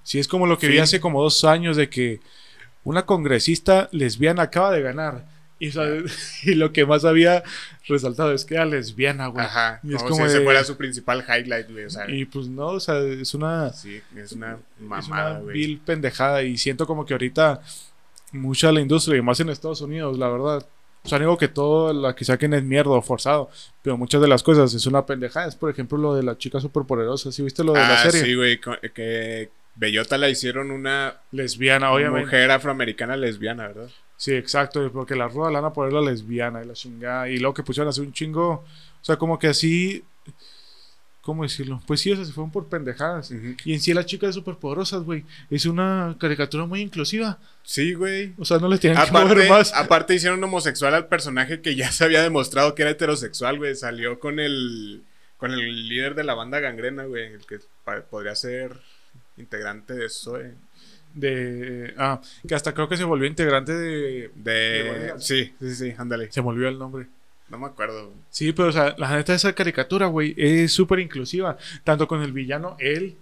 Sí, 0.04 0.20
es 0.20 0.28
como 0.28 0.48
lo 0.48 0.58
que 0.58 0.68
Sí. 0.68 0.74
vi 0.74 0.80
hace 0.80 1.00
como 1.00 1.22
dos 1.22 1.44
años 1.46 1.78
de 1.78 1.90
que 1.90 2.20
una 2.84 3.06
congresista 3.06 3.90
lesbiana 3.92 4.44
acaba 4.44 4.72
de 4.72 4.82
ganar. 4.82 5.26
Y, 5.60 5.70
o 5.70 5.72
sea, 5.74 5.86
y 6.44 6.56
lo 6.56 6.74
que 6.74 6.86
más 6.86 7.06
había 7.06 7.44
resaltado 7.88 8.32
es 8.34 8.46
que 8.46 8.56
era 8.56 8.66
lesbiana, 8.66 9.28
güey. 9.28 9.46
Ajá. 9.46 9.80
Y 9.84 9.94
es 9.94 10.02
como, 10.02 10.16
como 10.16 10.24
si 10.26 10.30
ese 10.32 10.40
de- 10.40 10.44
fuera 10.46 10.64
su 10.64 10.76
principal 10.78 11.24
highlight, 11.28 11.70
güey. 11.72 11.86
O 11.86 11.90
sea, 11.90 12.10
Y 12.10 12.26
pues 12.26 12.48
no, 12.48 12.68
o 12.70 12.80
sea, 12.80 12.98
es 13.00 13.34
una, 13.36 13.72
sí, 13.72 14.02
es 14.16 14.32
una 14.32 14.54
es 14.54 14.84
mamada, 14.84 15.32
una 15.34 15.40
güey. 15.42 15.54
vil 15.58 15.80
pendejada. 15.86 16.42
Y 16.44 16.58
siento 16.58 16.88
como 16.88 17.06
que 17.06 17.14
ahorita 17.14 17.62
mucha 18.32 18.68
de 18.68 18.74
la 18.74 18.82
industria, 18.82 19.18
y 19.18 19.22
más 19.22 19.40
en 19.40 19.50
Estados 19.50 19.82
Unidos, 19.82 20.18
la 20.18 20.30
verdad. 20.30 20.66
O 21.04 21.10
sea, 21.10 21.18
digo 21.20 21.36
que 21.38 21.48
todo 21.48 21.92
la 21.94 22.16
que 22.16 22.24
saquen 22.26 22.54
es 22.54 22.64
mierda 22.64 22.92
o 22.92 23.02
forzado, 23.02 23.50
pero 23.82 23.98
muchas 23.98 24.22
de 24.22 24.28
las 24.28 24.42
cosas 24.44 24.72
es 24.74 24.86
una 24.86 25.06
pendejada. 25.06 25.48
Es, 25.48 25.56
por 25.56 25.70
ejemplo, 25.72 25.98
lo 25.98 26.14
de 26.16 26.22
la 26.24 26.38
chica 26.38 26.60
superpoderosa. 26.60 27.32
¿Sí 27.32 27.42
viste 27.44 27.64
lo 27.64 27.74
de 27.74 27.80
la 27.80 28.02
Ah, 28.02 28.04
serie? 28.10 28.22
sí, 28.24 28.36
güey, 28.36 28.60
que 28.94 29.50
Bellota 29.76 30.18
la 30.18 30.30
hicieron 30.30 30.72
una 30.72 31.16
Lesbiana, 31.32 31.92
obviamente. 31.92 32.26
mujer 32.26 32.52
afroamericana 32.52 33.16
lesbiana, 33.16 33.68
¿verdad? 33.68 33.90
Sí, 34.18 34.34
exacto, 34.34 34.88
porque 34.92 35.16
la 35.16 35.28
ruda 35.28 35.50
la 35.50 35.62
van 35.62 35.72
a 35.72 35.74
poner 35.74 35.94
la 35.94 36.02
lesbiana 36.02 36.62
y 36.64 36.68
la 36.68 36.74
chingada. 36.74 37.28
Y 37.30 37.40
luego 37.40 37.54
que 37.54 37.64
pusieron 37.64 37.90
así 37.90 38.02
un 38.02 38.14
chingo. 38.14 38.50
O 38.52 39.04
sea, 39.04 39.18
como 39.18 39.40
que 39.40 39.48
así. 39.48 40.04
¿Cómo 41.22 41.44
decirlo? 41.44 41.82
Pues 41.86 42.02
sí, 42.02 42.12
o 42.12 42.16
sea, 42.16 42.26
se 42.26 42.32
fueron 42.32 42.52
por 42.52 42.68
pendejadas. 42.68 43.32
Y 43.64 43.74
en 43.74 43.80
sí 43.80 43.94
las 43.94 44.08
chicas 44.08 44.34
superpoderosas, 44.34 45.04
güey, 45.04 45.24
es 45.52 45.66
una 45.66 46.16
caricatura 46.20 46.66
muy 46.66 46.82
inclusiva. 46.82 47.40
Sí, 47.64 47.94
güey. 47.94 48.34
O 48.38 48.46
sea, 48.46 48.58
no 48.58 48.68
les 48.68 48.80
tienen 48.80 49.04
que 49.04 49.12
mover 49.12 49.50
más. 49.50 49.74
aparte 49.74 50.16
hicieron 50.16 50.44
homosexual 50.44 50.94
al 50.94 51.08
personaje 51.08 51.62
que 51.62 51.76
ya 51.76 51.92
se 51.92 52.04
había 52.04 52.22
demostrado 52.22 52.76
que 52.76 52.82
era 52.82 52.92
heterosexual, 52.92 53.58
güey. 53.58 53.76
Salió 53.76 54.20
con 54.20 54.40
el 54.40 55.04
con 55.38 55.52
el 55.52 55.90
líder 55.90 56.14
de 56.14 56.24
la 56.24 56.36
banda 56.36 56.60
gangrena, 56.60 57.06
güey, 57.06 57.34
el 57.34 57.46
que 57.48 57.58
podría 58.12 58.36
ser 58.36 58.80
integrante 59.38 59.94
de 59.94 60.10
Zoe. 60.10 60.54
De. 61.14 61.94
Ah, 61.98 62.22
que 62.48 62.56
hasta 62.56 62.74
creo 62.74 62.88
que 62.88 62.98
se 62.98 63.04
volvió 63.04 63.28
integrante 63.28 63.74
de. 63.74 64.32
De 64.36 64.52
De- 64.54 65.14
sí, 65.20 65.54
sí, 65.60 65.76
sí, 65.76 65.94
ándale. 65.98 66.32
Se 66.32 66.42
me 66.42 66.50
olvidó 66.50 66.70
el 66.70 66.80
nombre. 66.80 67.08
No 67.50 67.58
me 67.58 67.68
acuerdo. 67.68 68.14
Sí, 68.30 68.54
pero 68.54 68.70
o 68.70 68.72
sea, 68.72 68.96
la 68.98 69.14
neta 69.18 69.34
de 69.34 69.36
esa 69.38 69.54
caricatura, 69.54 70.06
güey, 70.06 70.34
es 70.38 70.72
súper 70.72 71.00
inclusiva. 71.00 71.58
Tanto 71.84 72.08
con 72.08 72.22
el 72.22 72.32
villano, 72.32 72.78
él, 72.80 73.18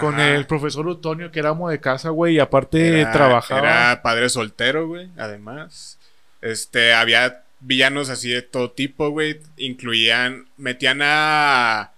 con 0.00 0.18
el 0.18 0.46
profesor 0.46 0.86
Utonio, 0.88 1.30
que 1.30 1.40
era 1.40 1.50
amo 1.50 1.68
de 1.68 1.80
casa, 1.80 2.08
güey, 2.08 2.36
y 2.36 2.38
aparte 2.38 3.00
Era- 3.00 3.12
trabajaba. 3.12 3.60
Era 3.60 4.02
padre 4.02 4.30
soltero, 4.30 4.86
güey, 4.88 5.10
además. 5.18 5.98
Este, 6.40 6.94
había 6.94 7.42
villanos 7.60 8.08
así 8.08 8.30
de 8.30 8.40
todo 8.40 8.70
tipo, 8.70 9.10
güey. 9.10 9.38
Incluían, 9.58 10.46
metían 10.56 11.00
a 11.02 11.90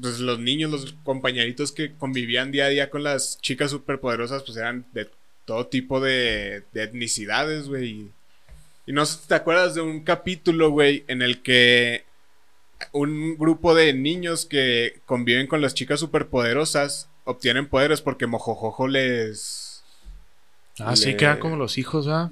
pues, 0.00 0.20
los 0.20 0.38
niños, 0.38 0.70
los 0.70 0.94
compañeritos 1.04 1.72
que 1.72 1.94
convivían 1.94 2.50
día 2.52 2.66
a 2.66 2.68
día 2.68 2.90
con 2.90 3.02
las 3.02 3.40
chicas 3.40 3.70
superpoderosas, 3.70 4.42
pues 4.42 4.56
eran 4.56 4.86
de 4.92 5.08
todo 5.44 5.66
tipo 5.66 6.00
de, 6.00 6.64
de 6.72 6.82
etnicidades, 6.82 7.68
güey. 7.68 8.10
Y, 8.86 8.92
no 8.92 9.04
sé 9.06 9.20
si 9.22 9.28
te 9.28 9.34
acuerdas 9.34 9.74
de 9.74 9.80
un 9.82 10.00
capítulo, 10.02 10.70
güey, 10.70 11.04
en 11.08 11.22
el 11.22 11.42
que 11.42 12.04
un 12.92 13.36
grupo 13.36 13.74
de 13.74 13.92
niños 13.92 14.46
que 14.46 15.00
conviven 15.04 15.46
con 15.46 15.60
las 15.60 15.74
chicas 15.74 16.00
superpoderosas 16.00 17.08
obtienen 17.24 17.66
poderes 17.68 18.00
porque 18.00 18.26
Mojojojo 18.26 18.88
les... 18.88 19.82
Ah, 20.78 20.94
sí, 20.96 21.16
quedan 21.16 21.40
como 21.40 21.56
los 21.56 21.76
hijos, 21.76 22.06
¿ah? 22.08 22.30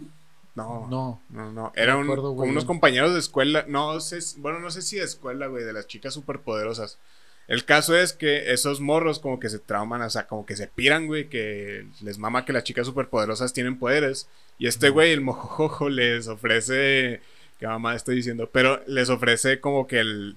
No, 0.54 0.86
No. 0.88 1.20
no, 1.28 1.52
no. 1.52 1.72
Eran 1.76 2.02
acuerdo, 2.02 2.34
como 2.34 2.50
unos 2.50 2.64
compañeros 2.64 3.12
de 3.12 3.18
escuela. 3.18 3.66
No 3.68 4.00
sé, 4.00 4.22
si- 4.22 4.40
bueno, 4.40 4.58
no 4.60 4.70
sé 4.70 4.80
si 4.82 4.96
de 4.96 5.04
escuela, 5.04 5.48
güey, 5.48 5.64
de 5.64 5.72
las 5.74 5.86
chicas 5.86 6.14
superpoderosas. 6.14 6.98
El 7.48 7.64
caso 7.64 7.96
es 7.96 8.12
que 8.12 8.52
esos 8.52 8.80
morros 8.80 9.20
como 9.20 9.38
que 9.38 9.48
se 9.48 9.58
trauman, 9.58 10.02
o 10.02 10.10
sea, 10.10 10.26
como 10.26 10.44
que 10.44 10.56
se 10.56 10.66
piran, 10.66 11.06
güey, 11.06 11.28
que 11.28 11.86
les 12.00 12.18
mama 12.18 12.44
que 12.44 12.52
las 12.52 12.64
chicas 12.64 12.86
superpoderosas 12.86 13.52
tienen 13.52 13.78
poderes. 13.78 14.28
Y 14.58 14.66
este 14.66 14.88
güey, 14.88 15.12
el 15.12 15.20
mojojojo, 15.20 15.88
les 15.88 16.26
ofrece, 16.28 17.20
qué 17.60 17.66
mamá 17.66 17.94
estoy 17.94 18.16
diciendo, 18.16 18.50
pero 18.52 18.82
les 18.86 19.10
ofrece 19.10 19.60
como 19.60 19.86
que 19.86 20.00
el 20.00 20.36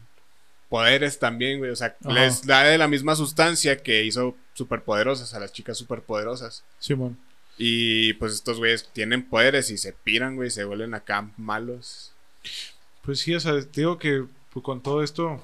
poderes 0.69 1.17
también, 1.17 1.57
güey, 1.57 1.71
o 1.71 1.75
sea, 1.75 1.95
Ajá. 2.03 2.13
les 2.13 2.45
da 2.45 2.63
de 2.63 2.77
la 2.77 2.87
misma 2.87 3.15
sustancia 3.15 3.81
que 3.81 4.03
hizo 4.03 4.35
superpoderosas 4.53 5.33
a 5.33 5.39
las 5.39 5.51
chicas 5.51 5.77
superpoderosas. 5.77 6.63
Simón. 6.77 7.17
Y 7.57 8.13
pues 8.13 8.33
estos 8.33 8.59
güeyes 8.59 8.87
tienen 8.93 9.27
poderes 9.27 9.69
y 9.71 9.77
se 9.77 9.91
piran, 9.91 10.35
güey, 10.35 10.49
se 10.49 10.63
vuelven 10.63 10.93
acá 10.93 11.29
malos. 11.37 12.13
Pues 13.01 13.19
sí, 13.19 13.33
o 13.35 13.39
sea, 13.39 13.59
te 13.59 13.81
digo 13.81 13.97
que 13.97 14.25
pues, 14.53 14.63
con 14.63 14.81
todo 14.81 15.03
esto. 15.03 15.41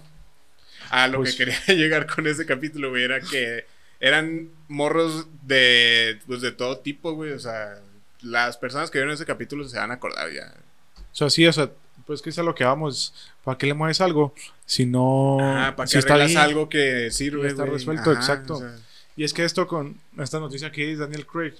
Ah, 0.89 1.08
lo 1.08 1.20
Pues- 1.20 1.36
que 1.36 1.46
quería 1.46 1.60
llegar 1.68 2.08
con 2.08 2.27
ese 2.27 2.46
capítulo, 2.46 2.89
güey, 2.89 3.04
era 3.04 3.20
que 3.22 3.65
eran 4.00 4.50
morros 4.68 5.27
de, 5.44 6.20
pues, 6.27 6.42
de 6.42 6.51
todo 6.51 6.80
tipo, 6.80 7.13
güey. 7.13 7.32
O 7.32 7.39
sea, 7.39 7.80
las 8.22 8.58
personas 8.58 8.92
que 8.92 8.98
vieron 9.00 9.13
ese 9.13 9.25
capítulo 9.25 9.68
se 9.68 9.77
van 9.77 9.92
a 9.92 9.96
acordar 9.96 10.32
ya. 10.32 10.54
O 10.98 11.15
sea, 11.15 11.30
sí, 11.30 11.46
o 11.48 11.54
sea, 11.54 11.72
pues 12.06 12.22
que 12.22 12.30
es 12.30 12.38
a 12.39 12.44
lo 12.44 12.54
que 12.56 12.63
vamos. 12.63 13.13
¿Para 13.44 13.58
qué 13.58 13.68
le 13.68 13.74
mueves 13.74 14.01
algo? 14.01 14.34
Si 14.65 14.86
no. 14.86 15.38
Ah, 15.39 15.74
para 15.75 15.86
que 15.88 15.92
si 15.94 15.98
está 15.98 16.13
arreglas 16.15 16.32
bien. 16.32 16.42
algo 16.42 16.70
que 16.70 17.10
sirve, 17.12 17.48
está 17.48 17.65
resuelto, 17.65 18.12
Ajá, 18.12 18.20
exacto. 18.20 18.56
o 18.56 18.60
sea, 18.60 18.75
Y 19.15 19.24
es 19.24 19.34
que 19.34 19.44
esto 19.46 19.65
con 19.68 19.98
esta 20.20 20.39
noticia 20.39 20.72
que 20.72 20.92
es 20.92 21.00
Daniel 21.00 21.25
Craig 21.25 21.54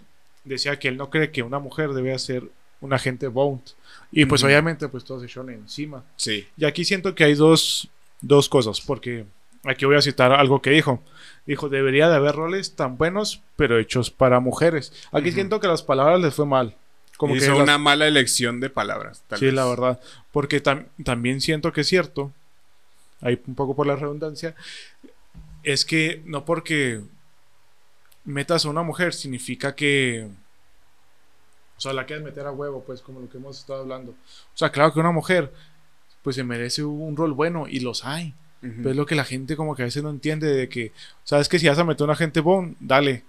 decía 0.44 0.78
que 0.78 0.88
él 0.90 0.98
no 0.98 1.10
cree 1.10 1.32
que 1.32 1.42
una 1.42 1.58
mujer 1.60 1.92
debe 1.94 2.18
ser 2.20 2.44
un 2.82 2.92
agente 2.94 3.28
Bond. 3.28 3.62
Y 4.12 4.26
pues 4.26 4.42
Ujú. 4.42 4.48
obviamente 4.48 4.88
pues 4.90 5.04
todos 5.06 5.22
se 5.22 5.28
echaron 5.28 5.50
encima. 5.52 6.04
sí. 6.18 6.48
Y 6.58 6.66
aquí 6.66 6.84
siento 6.86 7.16
que 7.16 7.24
hay 7.24 7.34
dos, 7.36 7.88
dos 8.22 8.50
cosas, 8.50 8.82
porque 8.82 9.26
aquí 9.64 9.86
voy 9.86 9.96
a 9.98 10.02
citar 10.02 10.32
algo 10.34 10.62
que 10.62 10.72
dijo. 10.72 11.02
Dijo, 11.46 11.70
debería 11.70 12.10
de 12.10 12.16
haber 12.16 12.36
roles 12.36 12.76
tan 12.76 12.98
buenos, 12.98 13.42
pero 13.56 13.78
hechos 13.78 14.10
para 14.12 14.40
mujeres. 14.40 14.92
Aquí 15.12 15.32
siento 15.32 15.60
que 15.60 15.68
las 15.68 15.84
palabras 15.84 16.20
les 16.20 16.34
fue 16.34 16.46
mal. 16.46 16.76
Como 17.18 17.34
que 17.34 17.40
Hizo 17.40 17.54
las- 17.54 17.62
una 17.64 17.78
mala 17.78 18.08
elección 18.08 18.60
de 18.60 18.70
palabras. 18.70 19.24
tal 19.28 19.40
Sí, 19.40 19.46
vez. 19.46 19.54
la 19.54 19.66
verdad. 19.66 20.00
Porque 20.32 20.62
tam- 20.62 20.88
también 21.04 21.40
siento 21.42 21.72
que 21.72 21.82
es 21.82 21.88
cierto, 21.88 22.32
ahí 23.22 23.40
un 23.48 23.56
poco 23.56 23.76
por 23.76 23.86
la 23.88 23.96
redundancia, 23.96 24.56
es 25.64 25.86
que 25.86 26.22
no 26.26 26.46
porque 26.46 27.02
metas 28.24 28.66
a 28.66 28.70
una 28.70 28.82
mujer 28.84 29.14
significa 29.14 29.76
que... 29.76 30.28
O 31.78 31.82
sea, 31.82 31.94
la 31.94 32.06
quieres 32.06 32.24
meter 32.26 32.46
a 32.48 32.52
huevo, 32.52 32.84
pues, 32.86 33.02
como 33.02 33.20
lo 33.20 33.30
que 33.30 33.38
hemos 33.38 33.60
estado 33.60 33.82
hablando. 33.82 34.12
O 34.12 34.58
sea, 34.58 34.72
claro 34.72 34.94
que 34.94 35.00
una 35.00 35.12
mujer, 35.12 35.52
pues, 36.26 36.36
se 36.36 36.44
merece 36.44 36.84
un 36.84 37.16
rol 37.16 37.32
bueno 37.32 37.68
y 37.70 37.80
los 37.80 38.04
hay. 38.04 38.34
Pero 38.62 38.90
es 38.90 38.96
lo 38.96 39.06
que 39.06 39.14
la 39.14 39.24
gente 39.26 39.56
como 39.56 39.76
que 39.76 39.84
a 39.84 39.86
veces 39.86 40.02
no 40.02 40.10
entiende 40.10 40.48
de 40.48 40.68
que, 40.68 40.92
sabes 41.24 41.48
que 41.48 41.60
si 41.60 41.68
vas 41.68 41.78
a 41.78 41.84
meter 41.84 42.02
a 42.02 42.06
una 42.06 42.16
gente 42.16 42.40
bon, 42.40 42.76
dale. 42.80 43.24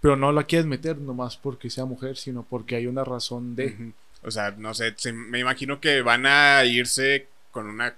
Pero 0.00 0.16
no 0.16 0.32
la 0.32 0.42
quieres 0.44 0.66
meter 0.66 0.98
nomás 0.98 1.36
porque 1.36 1.70
sea 1.70 1.84
mujer, 1.84 2.16
sino 2.16 2.42
porque 2.42 2.74
hay 2.74 2.88
una 2.88 3.04
razón 3.04 3.54
de... 3.54 3.92
O 4.22 4.30
sea, 4.32 4.50
no 4.50 4.74
sé, 4.74 4.92
se- 4.96 5.12
me 5.12 5.38
imagino 5.38 5.80
que 5.80 6.02
van 6.02 6.26
a 6.26 6.64
irse 6.64 7.28
con 7.52 7.68
una 7.68 7.94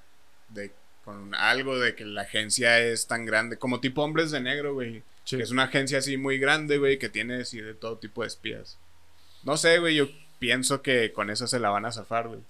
de 0.50 0.70
con 1.04 1.34
algo 1.34 1.78
de 1.78 1.94
que 1.96 2.04
la 2.04 2.22
agencia 2.22 2.78
es 2.78 3.06
tan 3.08 3.24
grande, 3.24 3.56
como 3.56 3.80
tipo 3.80 4.02
Hombres 4.04 4.30
de 4.30 4.40
Negro, 4.40 4.74
güey. 4.74 5.02
Sí. 5.24 5.36
Que 5.38 5.42
es 5.44 5.50
una 5.50 5.64
agencia 5.64 5.96
así 5.98 6.16
muy 6.18 6.38
grande, 6.38 6.76
güey, 6.78 6.98
que 6.98 7.08
tiene 7.08 7.40
así 7.40 7.60
de 7.60 7.74
todo 7.74 7.96
tipo 7.96 8.20
de 8.22 8.28
espías. 8.28 8.76
No 9.44 9.56
sé, 9.56 9.78
güey, 9.78 9.96
yo 9.96 10.08
pienso 10.38 10.82
que 10.82 11.12
con 11.12 11.30
eso 11.30 11.46
se 11.46 11.58
la 11.58 11.70
van 11.70 11.86
a 11.86 11.92
zafar, 11.92 12.28
güey. 12.28 12.40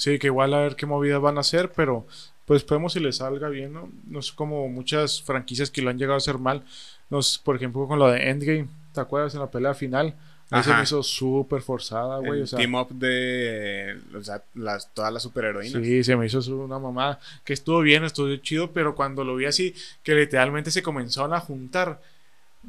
Sí, 0.00 0.18
que 0.18 0.28
igual 0.28 0.54
a 0.54 0.60
ver 0.60 0.76
qué 0.76 0.86
movidas 0.86 1.20
van 1.20 1.36
a 1.36 1.40
hacer, 1.40 1.72
pero 1.76 2.06
pues 2.46 2.62
esperemos 2.62 2.94
si 2.94 3.00
les 3.00 3.18
salga 3.18 3.50
bien, 3.50 3.74
¿no? 3.74 3.90
No 4.06 4.22
sé 4.22 4.32
como 4.34 4.66
muchas 4.66 5.20
franquicias 5.20 5.70
que 5.70 5.82
lo 5.82 5.90
han 5.90 5.98
llegado 5.98 6.14
a 6.14 6.16
hacer 6.16 6.38
mal. 6.38 6.64
No 7.10 7.20
sé, 7.20 7.38
por 7.44 7.54
ejemplo, 7.54 7.86
con 7.86 7.98
lo 7.98 8.10
de 8.10 8.30
Endgame, 8.30 8.66
¿te 8.94 9.00
acuerdas 9.02 9.34
en 9.34 9.40
la 9.40 9.50
pelea 9.50 9.74
final? 9.74 10.14
Ajá. 10.50 10.78
me 10.78 10.84
hizo 10.84 11.02
súper 11.02 11.60
forzada, 11.60 12.16
güey. 12.16 12.40
O 12.40 12.46
sea, 12.46 12.58
team 12.58 12.74
up 12.76 12.88
de 12.94 14.00
o 14.18 14.24
sea, 14.24 14.42
las, 14.54 14.90
todas 14.94 15.12
las 15.12 15.22
superheroínas. 15.22 15.84
sí, 15.84 16.02
se 16.02 16.16
me 16.16 16.24
hizo 16.24 16.40
una 16.56 16.78
mamá 16.78 17.18
que 17.44 17.52
estuvo 17.52 17.82
bien, 17.82 18.02
estuvo 18.04 18.34
chido, 18.36 18.72
pero 18.72 18.94
cuando 18.94 19.22
lo 19.22 19.36
vi 19.36 19.44
así, 19.44 19.74
que 20.02 20.14
literalmente 20.14 20.70
se 20.70 20.82
comenzaron 20.82 21.34
a 21.34 21.40
juntar, 21.40 22.00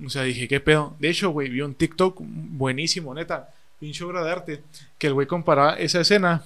o 0.06 0.10
sea, 0.10 0.24
dije, 0.24 0.50
¿qué 0.50 0.60
pedo? 0.60 0.98
De 1.00 1.10
hecho, 1.10 1.30
güey, 1.30 1.48
vi 1.48 1.62
un 1.62 1.76
TikTok 1.76 2.18
buenísimo, 2.20 3.14
neta, 3.14 3.54
pinche 3.80 4.04
obra 4.04 4.22
de 4.22 4.32
arte, 4.32 4.64
que 4.98 5.08
el 5.08 5.14
güey 5.14 5.28
comparaba 5.28 5.76
esa 5.76 6.02
escena 6.02 6.44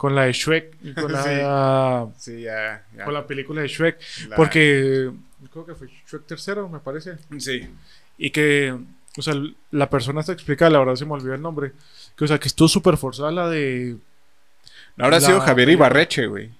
con 0.00 0.14
la 0.14 0.22
de 0.22 0.32
Shrek 0.32 0.78
y 0.82 0.94
con 0.94 1.12
la, 1.12 2.08
Sí, 2.16 2.40
ya. 2.40 2.86
ya. 2.96 3.04
con 3.04 3.12
la 3.12 3.26
película 3.26 3.60
de 3.60 3.68
Shrek. 3.68 3.98
La- 4.30 4.36
Porque 4.36 5.10
creo 5.52 5.66
que 5.66 5.74
fue 5.74 5.88
Shrek 6.08 6.24
tercero, 6.24 6.70
me 6.70 6.78
parece. 6.78 7.18
Sí. 7.38 7.68
Y 8.16 8.30
que, 8.30 8.74
o 9.18 9.20
sea, 9.20 9.34
la 9.72 9.90
persona 9.90 10.22
se 10.22 10.32
explica, 10.32 10.70
la 10.70 10.78
verdad 10.78 10.94
se 10.94 11.04
me 11.04 11.12
olvidó 11.12 11.34
el 11.34 11.42
nombre. 11.42 11.72
Que, 12.16 12.24
o 12.24 12.26
sea, 12.28 12.38
que 12.40 12.48
estuvo 12.48 12.66
súper 12.66 12.96
forzada 12.96 13.30
la 13.30 13.50
de. 13.50 13.98
Ahora 14.98 15.18
ha 15.18 15.20
La- 15.20 15.26
sido 15.26 15.40
Javier 15.42 15.68
Ibarreche, 15.68 16.26
güey. 16.28 16.50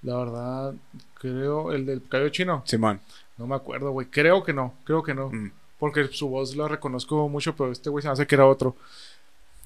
La 0.00 0.16
verdad, 0.16 0.74
creo, 1.20 1.72
el 1.74 1.84
del 1.84 2.02
cabello 2.08 2.30
chino. 2.30 2.62
Simón. 2.64 2.98
No 3.36 3.46
me 3.46 3.56
acuerdo, 3.56 3.90
güey. 3.90 4.06
Creo 4.06 4.42
que 4.42 4.54
no, 4.54 4.72
creo 4.84 5.02
que 5.02 5.12
no. 5.12 5.28
Mm. 5.28 5.52
Porque 5.78 6.08
su 6.08 6.28
voz 6.30 6.56
la 6.56 6.66
reconozco 6.66 7.28
mucho, 7.28 7.54
pero 7.54 7.70
este 7.72 7.90
güey 7.90 8.00
se 8.00 8.08
me 8.08 8.12
hace 8.14 8.26
que 8.26 8.34
era 8.36 8.46
otro. 8.46 8.74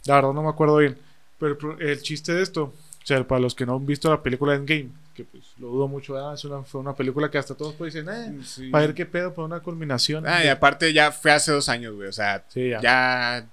La 0.04 0.16
verdad 0.16 0.32
no 0.32 0.42
me 0.42 0.48
acuerdo 0.48 0.78
bien. 0.78 0.98
Pero 1.42 1.76
el 1.80 2.00
chiste 2.02 2.32
de 2.32 2.42
esto, 2.42 2.64
o 2.64 2.72
sea, 3.06 3.26
para 3.26 3.40
los 3.40 3.54
que 3.56 3.66
no 3.66 3.74
han 3.74 3.84
visto 3.84 4.08
la 4.08 4.22
película 4.22 4.54
Endgame, 4.54 4.90
que 5.12 5.24
pues 5.24 5.42
lo 5.58 5.66
dudo 5.68 5.88
mucho, 5.88 6.14
¿verdad? 6.14 6.34
es 6.34 6.44
una, 6.44 6.62
fue 6.62 6.80
una 6.80 6.94
película 6.94 7.30
que 7.30 7.36
hasta 7.38 7.54
todos 7.56 7.74
pues 7.74 7.92
dicen, 7.92 8.08
eh, 8.08 8.40
Sí. 8.44 8.68
para 8.70 8.86
ver 8.86 8.94
qué 8.94 9.04
pedo, 9.06 9.34
para 9.34 9.46
una 9.46 9.60
culminación. 9.60 10.24
Ah, 10.26 10.44
y 10.44 10.48
aparte 10.48 10.92
ya 10.92 11.10
fue 11.10 11.32
hace 11.32 11.50
dos 11.50 11.68
años, 11.68 11.94
güey. 11.96 12.08
O 12.08 12.12
sea, 12.12 12.44
Sí, 12.48 12.68
ya. 12.70 12.80
ya 12.80 13.46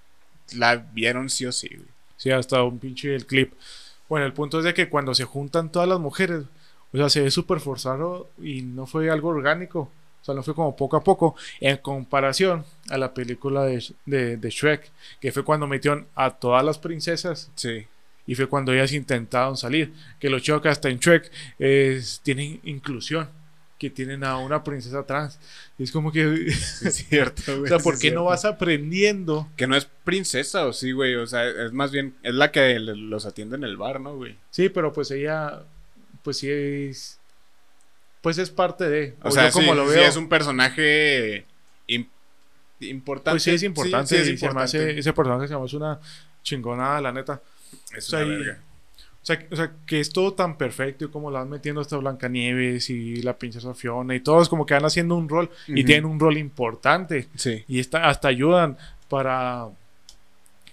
la 0.55 0.75
vieron 0.75 1.29
sí 1.29 1.46
o 1.48 1.51
sí, 1.51 1.67
güey. 1.69 1.88
Sí, 2.17 2.29
hasta 2.31 2.62
un 2.63 2.77
pinche 2.79 3.15
el 3.15 3.25
clip. 3.25 3.53
Bueno, 4.08 4.25
el 4.25 4.34
punto 4.34 4.60
es 4.60 4.65
de 4.65 4.74
que 4.74 4.88
cuando 4.89 5.13
se 5.15 5.24
juntan 5.24 5.72
todas 5.72 5.88
las 5.89 6.00
mujeres, 6.00 6.43
o 6.93 6.98
sea, 6.98 7.10
se 7.10 7.22
ve 7.22 7.31
súper 7.31 7.60
forzado 7.60 8.29
y 8.41 8.62
no 8.62 8.86
fue 8.86 9.10
algo 9.10 9.29
orgánico. 9.29 9.91
O 10.21 10.25
sea, 10.25 10.35
no 10.35 10.43
fue 10.43 10.53
como 10.53 10.75
poco 10.75 10.97
a 10.97 11.03
poco, 11.03 11.35
en 11.61 11.77
comparación 11.77 12.65
a 12.89 12.97
la 12.97 13.13
película 13.13 13.63
de, 13.63 13.83
de, 14.05 14.38
de 14.38 14.49
Shrek, 14.49 14.91
que 15.21 15.31
fue 15.31 15.43
cuando 15.43 15.65
metieron 15.67 16.07
a 16.15 16.31
todas 16.31 16.63
las 16.63 16.77
princesas 16.77 17.51
Sí. 17.55 17.88
y 18.27 18.35
fue 18.35 18.47
cuando 18.47 18.73
ellas 18.73 18.91
intentaron 18.93 19.55
salir. 19.57 19.93
Que 20.19 20.29
lo 20.29 20.39
chido 20.39 20.61
que 20.61 20.69
hasta 20.69 20.89
en 20.89 20.99
Shrek 20.99 21.31
es, 21.57 22.19
tienen 22.21 22.59
inclusión, 22.63 23.29
que 23.79 23.89
tienen 23.89 24.25
a 24.25 24.38
una 24.38 24.61
princesa 24.63 25.05
trans. 25.05 25.39
Y 25.77 25.83
es 25.83 25.91
como 25.93 26.11
que, 26.11 26.47
es 26.47 27.05
cierto, 27.09 27.53
o 27.53 27.57
güey. 27.59 27.69
sea, 27.69 27.79
sí 27.79 27.83
¿por 27.85 27.97
qué 27.97 28.11
no 28.11 28.25
vas 28.25 28.43
aprendiendo? 28.43 29.47
Que 29.55 29.67
no 29.67 29.75
es 29.77 29.85
princesa 30.03 30.65
o 30.65 30.73
sí, 30.73 30.91
güey. 30.91 31.15
O 31.15 31.25
sea, 31.27 31.47
es 31.47 31.71
más 31.71 31.91
bien, 31.91 32.13
es 32.23 32.33
la 32.35 32.51
que 32.51 32.77
los 32.77 33.25
atiende 33.25 33.55
en 33.55 33.63
el 33.63 33.77
bar, 33.77 34.01
¿no, 34.01 34.15
güey? 34.17 34.35
Sí, 34.49 34.67
pero 34.67 34.91
pues 34.91 35.09
ella, 35.11 35.63
pues 36.23 36.38
sí 36.39 36.49
es... 36.51 37.15
Pues 38.21 38.38
es 38.38 38.49
parte 38.49 38.89
de. 38.89 39.15
O, 39.23 39.31
sea, 39.31 39.51
como 39.51 39.73
lo 39.73 39.85
veo. 39.85 40.01
es 40.01 40.17
un 40.17 40.27
personaje 40.27 41.45
importante. 42.79 43.31
Pues 43.31 43.43
sí, 43.43 43.51
es 43.51 43.63
importante. 43.63 44.21
es 44.21 44.27
importante. 44.29 44.99
ese 44.99 45.13
personaje 45.13 45.47
se 45.47 45.53
llama 45.53 45.65
es 45.65 45.73
una 45.73 45.99
chingonada, 46.43 47.01
la 47.01 47.11
neta. 47.11 47.41
Es 47.95 48.11
una 48.11 48.23
verga. 48.23 48.59
O 49.21 49.25
sea, 49.25 49.47
o 49.51 49.55
sea, 49.55 49.71
que 49.85 49.99
es 49.99 50.11
todo 50.11 50.33
tan 50.33 50.57
perfecto 50.57 51.05
y 51.05 51.09
como 51.09 51.29
la 51.29 51.39
van 51.39 51.49
metiendo 51.49 51.81
hasta 51.81 51.97
Blancanieves 51.97 52.89
y 52.89 53.21
la 53.21 53.38
princesa 53.38 53.73
Fiona 53.73 54.15
y 54.15 54.21
todos 54.21 54.47
como 54.47 54.65
que 54.65 54.73
van 54.73 54.85
haciendo 54.85 55.15
un 55.15 55.27
rol 55.27 55.49
y 55.67 55.83
tienen 55.83 56.05
un 56.05 56.19
rol 56.19 56.38
importante. 56.38 57.27
Sí. 57.35 57.63
Y 57.67 57.79
está, 57.79 58.07
hasta 58.07 58.29
ayudan 58.29 58.77
para, 59.09 59.67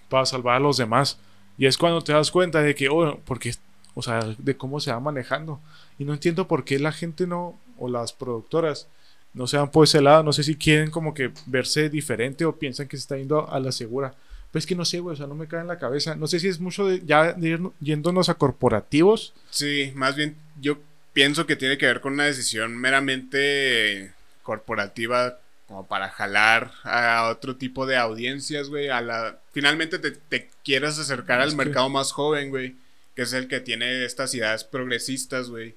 para 0.09 0.27
salvar 0.27 0.57
a 0.57 0.61
los 0.61 0.77
demás. 0.77 1.19
Y 1.59 1.67
es 1.67 1.77
cuando 1.77 2.03
te 2.03 2.13
das 2.13 2.31
cuenta 2.31 2.63
de 2.63 2.75
que, 2.75 2.89
oh, 2.89 3.19
porque, 3.25 3.55
o 3.99 4.03
sea, 4.03 4.21
de 4.37 4.57
cómo 4.59 4.79
se 4.79 4.93
va 4.93 5.01
manejando. 5.01 5.59
Y 5.99 6.05
no 6.05 6.13
entiendo 6.13 6.47
por 6.47 6.65
qué 6.65 6.79
la 6.79 6.93
gente 6.93 7.27
no, 7.27 7.59
o 7.79 7.89
las 7.89 8.13
productoras, 8.13 8.89
no 9.33 9.47
se 9.47 9.57
van 9.57 9.71
por 9.71 9.85
ese 9.85 10.03
lado. 10.03 10.23
No 10.23 10.35
sé 10.35 10.45
si 10.45 10.55
quieren 10.55 10.91
como 10.91 11.15
que 11.15 11.33
verse 11.47 11.89
diferente 11.89 12.45
o 12.45 12.59
piensan 12.59 12.89
que 12.89 12.99
se 12.99 13.01
está 13.01 13.17
yendo 13.17 13.51
a 13.51 13.59
la 13.59 13.73
segura. 13.73 14.15
Pues 14.53 14.65
es 14.65 14.69
que 14.69 14.75
no 14.75 14.85
sé, 14.85 15.01
güey, 15.01 15.15
o 15.15 15.17
sea, 15.17 15.27
no 15.27 15.35
me 15.35 15.49
cae 15.49 15.63
en 15.63 15.67
la 15.67 15.79
cabeza. 15.79 16.15
No 16.15 16.27
sé 16.27 16.41
si 16.41 16.49
es 16.49 16.61
mucho 16.61 16.87
de 16.87 17.03
ya 17.07 17.33
de 17.33 17.49
ir 17.49 17.61
yéndonos 17.81 18.29
a 18.29 18.35
corporativos. 18.35 19.33
Sí, 19.49 19.93
más 19.95 20.15
bien 20.15 20.37
yo 20.61 20.77
pienso 21.15 21.47
que 21.47 21.57
tiene 21.57 21.79
que 21.79 21.87
ver 21.87 22.03
con 22.03 22.13
una 22.13 22.27
decisión 22.27 22.77
meramente 22.77 24.13
corporativa 24.43 25.39
como 25.69 25.87
para 25.87 26.11
jalar 26.11 26.71
a 26.85 27.31
otro 27.31 27.57
tipo 27.57 27.87
de 27.87 27.97
audiencias, 27.97 28.69
güey, 28.69 28.91
a 28.91 29.01
la 29.01 29.39
finalmente 29.53 29.99
te, 29.99 30.11
te 30.11 30.51
quieres 30.63 30.99
acercar 30.99 31.41
al 31.41 31.57
mercado 31.57 31.89
más 31.89 32.13
joven, 32.13 32.51
güey, 32.51 32.77
que 33.17 33.23
es 33.23 33.33
el 33.33 33.49
que 33.49 33.61
tiene 33.61 34.05
estas 34.05 34.35
ideas 34.35 34.63
progresistas, 34.63 35.49
güey. 35.49 35.75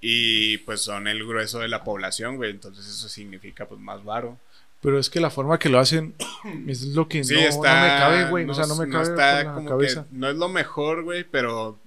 Y 0.00 0.58
pues 0.58 0.80
son 0.80 1.06
el 1.06 1.24
grueso 1.26 1.58
de 1.58 1.68
la 1.68 1.84
población, 1.84 2.36
güey, 2.36 2.50
entonces 2.50 2.88
eso 2.88 3.08
significa 3.08 3.66
pues 3.66 3.78
más 3.78 4.02
varo. 4.02 4.38
Pero 4.80 4.98
es 4.98 5.10
que 5.10 5.20
la 5.20 5.28
forma 5.28 5.58
que 5.58 5.68
lo 5.68 5.78
hacen 5.78 6.14
es 6.66 6.82
lo 6.84 7.06
que 7.06 7.20
no, 7.20 7.28
me 7.28 7.58
cabe, 7.60 8.30
güey. 8.30 8.48
o 8.48 8.54
sea, 8.54 8.66
no 8.66 8.76
me 8.76 8.88
cabe 8.88 9.14
la 9.14 9.64
cabeza. 9.68 10.06
no 10.10 10.30
es 10.30 10.36
lo 10.36 10.48
mejor, 10.48 11.04
güey, 11.04 11.24
pero 11.24 11.78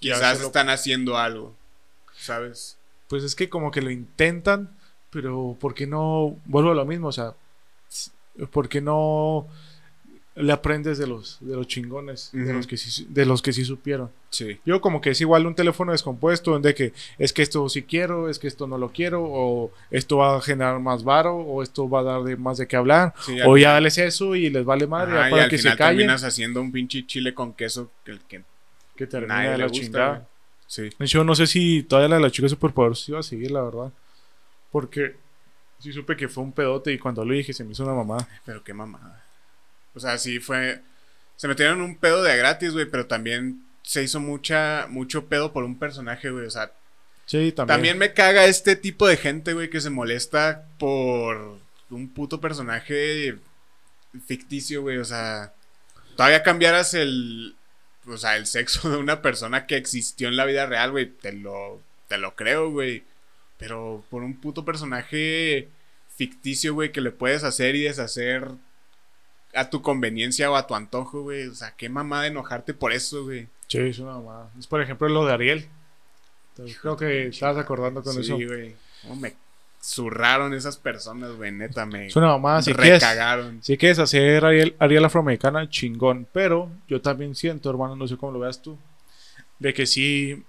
quizás 0.00 0.40
están 0.40 0.70
haciendo 0.70 1.18
algo, 1.18 1.54
¿sabes? 2.16 2.78
Pues 3.08 3.24
es 3.24 3.34
que 3.34 3.50
como 3.50 3.70
que 3.70 3.82
lo 3.82 3.90
intentan, 3.90 4.70
pero 5.10 5.58
¿por 5.60 5.74
qué 5.74 5.86
no? 5.86 6.38
Vuelvo 6.46 6.70
a 6.70 6.74
lo 6.74 6.86
mismo, 6.86 7.08
o 7.08 7.12
sea, 7.12 7.34
¿por 8.50 8.70
qué 8.70 8.80
no 8.80 9.46
le 10.40 10.52
aprendes 10.52 10.98
de 10.98 11.06
los, 11.06 11.38
de 11.40 11.56
los 11.56 11.66
chingones, 11.66 12.30
de, 12.32 12.52
los 12.52 12.66
que 12.66 12.76
sí, 12.76 13.06
de 13.08 13.26
los 13.26 13.42
que 13.42 13.52
sí 13.52 13.64
supieron. 13.64 14.10
Sí. 14.30 14.58
Yo 14.64 14.80
como 14.80 15.00
que 15.00 15.10
es 15.10 15.20
igual 15.20 15.46
un 15.46 15.54
teléfono 15.54 15.92
descompuesto, 15.92 16.56
en 16.56 16.62
de 16.62 16.74
que 16.74 16.92
es 17.18 17.32
que 17.32 17.42
esto 17.42 17.68
sí 17.68 17.82
quiero, 17.82 18.28
es 18.28 18.38
que 18.38 18.46
esto 18.46 18.66
no 18.66 18.78
lo 18.78 18.90
quiero, 18.90 19.22
o 19.24 19.72
esto 19.90 20.18
va 20.18 20.36
a 20.36 20.40
generar 20.40 20.78
más 20.80 21.02
varo, 21.02 21.36
o 21.36 21.62
esto 21.62 21.88
va 21.88 22.00
a 22.00 22.04
dar 22.04 22.22
de, 22.22 22.36
más 22.36 22.58
de 22.58 22.66
qué 22.66 22.76
hablar, 22.76 23.14
o 23.46 23.56
ya 23.56 23.72
dales 23.72 23.98
eso 23.98 24.36
y 24.36 24.50
les 24.50 24.64
vale 24.64 24.86
madre 24.86 25.30
para 25.30 25.48
que 25.48 25.58
se 25.58 25.74
callen. 25.76 25.98
terminas 25.98 26.24
haciendo 26.24 26.60
un 26.60 26.70
pinche 26.70 27.06
chile 27.06 27.34
con 27.34 27.52
queso 27.54 27.90
que, 28.04 28.18
que, 28.28 28.42
que 28.96 29.06
termina 29.06 29.50
de 29.50 29.58
la 29.58 29.70
chingada. 29.70 30.26
Sí. 30.66 30.90
Yo 31.00 31.24
no 31.24 31.34
sé 31.34 31.46
si 31.46 31.82
todavía 31.82 32.10
la 32.10 32.16
de 32.16 32.22
la 32.22 32.30
chica 32.30 32.48
superpoderosa 32.48 33.04
iba 33.08 33.20
a 33.20 33.22
seguir, 33.22 33.50
la 33.50 33.62
verdad. 33.62 33.90
Porque 34.70 35.16
sí 35.78 35.92
supe 35.92 36.14
que 36.14 36.28
fue 36.28 36.44
un 36.44 36.52
pedote 36.52 36.92
y 36.92 36.98
cuando 36.98 37.24
lo 37.24 37.32
dije 37.32 37.54
se 37.54 37.64
me 37.64 37.72
hizo 37.72 37.84
una 37.84 37.94
mamada. 37.94 38.28
Pero 38.44 38.62
qué 38.62 38.74
mamada. 38.74 39.24
O 39.98 40.00
sea, 40.00 40.16
sí 40.16 40.38
fue. 40.38 40.80
Se 41.36 41.48
metieron 41.48 41.80
un 41.82 41.96
pedo 41.96 42.22
de 42.22 42.36
gratis, 42.36 42.72
güey, 42.72 42.86
pero 42.86 43.06
también 43.06 43.64
se 43.82 44.02
hizo 44.02 44.20
mucha, 44.20 44.86
mucho 44.88 45.26
pedo 45.26 45.52
por 45.52 45.64
un 45.64 45.78
personaje, 45.78 46.30
güey. 46.30 46.46
O 46.46 46.50
sea. 46.50 46.72
Sí, 47.26 47.52
también. 47.52 47.74
También 47.74 47.98
me 47.98 48.14
caga 48.14 48.46
este 48.46 48.76
tipo 48.76 49.08
de 49.08 49.16
gente, 49.16 49.52
güey, 49.54 49.68
que 49.68 49.80
se 49.80 49.90
molesta 49.90 50.66
por 50.78 51.58
un 51.90 52.08
puto 52.08 52.40
personaje 52.40 53.36
ficticio, 54.26 54.82
güey. 54.82 54.98
O 54.98 55.04
sea, 55.04 55.52
todavía 56.16 56.44
cambiaras 56.44 56.94
el. 56.94 57.56
O 58.06 58.16
sea, 58.16 58.36
el 58.36 58.46
sexo 58.46 58.88
de 58.90 58.96
una 58.96 59.20
persona 59.20 59.66
que 59.66 59.76
existió 59.76 60.28
en 60.28 60.36
la 60.36 60.44
vida 60.44 60.66
real, 60.66 60.92
güey. 60.92 61.06
Te 61.06 61.32
lo, 61.32 61.82
te 62.06 62.18
lo 62.18 62.36
creo, 62.36 62.70
güey. 62.70 63.02
Pero 63.58 64.04
por 64.08 64.22
un 64.22 64.40
puto 64.40 64.64
personaje 64.64 65.68
ficticio, 66.14 66.74
güey, 66.74 66.92
que 66.92 67.00
le 67.00 67.10
puedes 67.10 67.44
hacer 67.44 67.74
y 67.74 67.82
deshacer 67.82 68.48
a 69.54 69.70
tu 69.70 69.82
conveniencia 69.82 70.50
o 70.50 70.56
a 70.56 70.66
tu 70.66 70.74
antojo, 70.74 71.22
güey. 71.22 71.46
O 71.46 71.54
sea, 71.54 71.74
qué 71.76 71.88
mamada 71.88 72.26
enojarte 72.26 72.74
por 72.74 72.92
eso, 72.92 73.24
güey. 73.24 73.48
Sí, 73.66 73.78
es 73.78 73.98
una 73.98 74.12
mamada. 74.12 74.50
Es 74.58 74.66
por 74.66 74.80
ejemplo 74.80 75.08
lo 75.08 75.26
de 75.26 75.32
Ariel. 75.32 75.68
creo 76.80 76.96
que 76.96 77.28
estabas 77.28 77.58
acordando 77.58 78.02
con 78.02 78.18
eso. 78.18 78.36
Sí, 78.36 78.44
güey. 78.44 78.74
¿Cómo 79.02 79.16
me 79.16 79.34
zurraron 79.80 80.54
esas 80.54 80.76
personas, 80.76 81.32
güey? 81.32 81.52
Neta, 81.52 81.86
me. 81.86 82.06
Es 82.06 82.16
una 82.16 82.28
mamada. 82.28 82.62
Si 82.62 82.72
recagaron. 82.72 83.62
si 83.62 83.76
quieres 83.76 83.98
hacer 83.98 84.44
Ariel, 84.44 84.76
Ariel 84.78 85.04
afroamericana, 85.04 85.68
chingón. 85.68 86.26
Pero 86.32 86.70
yo 86.88 87.00
también 87.00 87.34
siento, 87.34 87.70
hermano, 87.70 87.96
no 87.96 88.08
sé 88.08 88.16
cómo 88.16 88.32
lo 88.32 88.40
veas 88.40 88.62
tú, 88.62 88.78
de 89.58 89.74
que 89.74 89.86
sí 89.86 90.44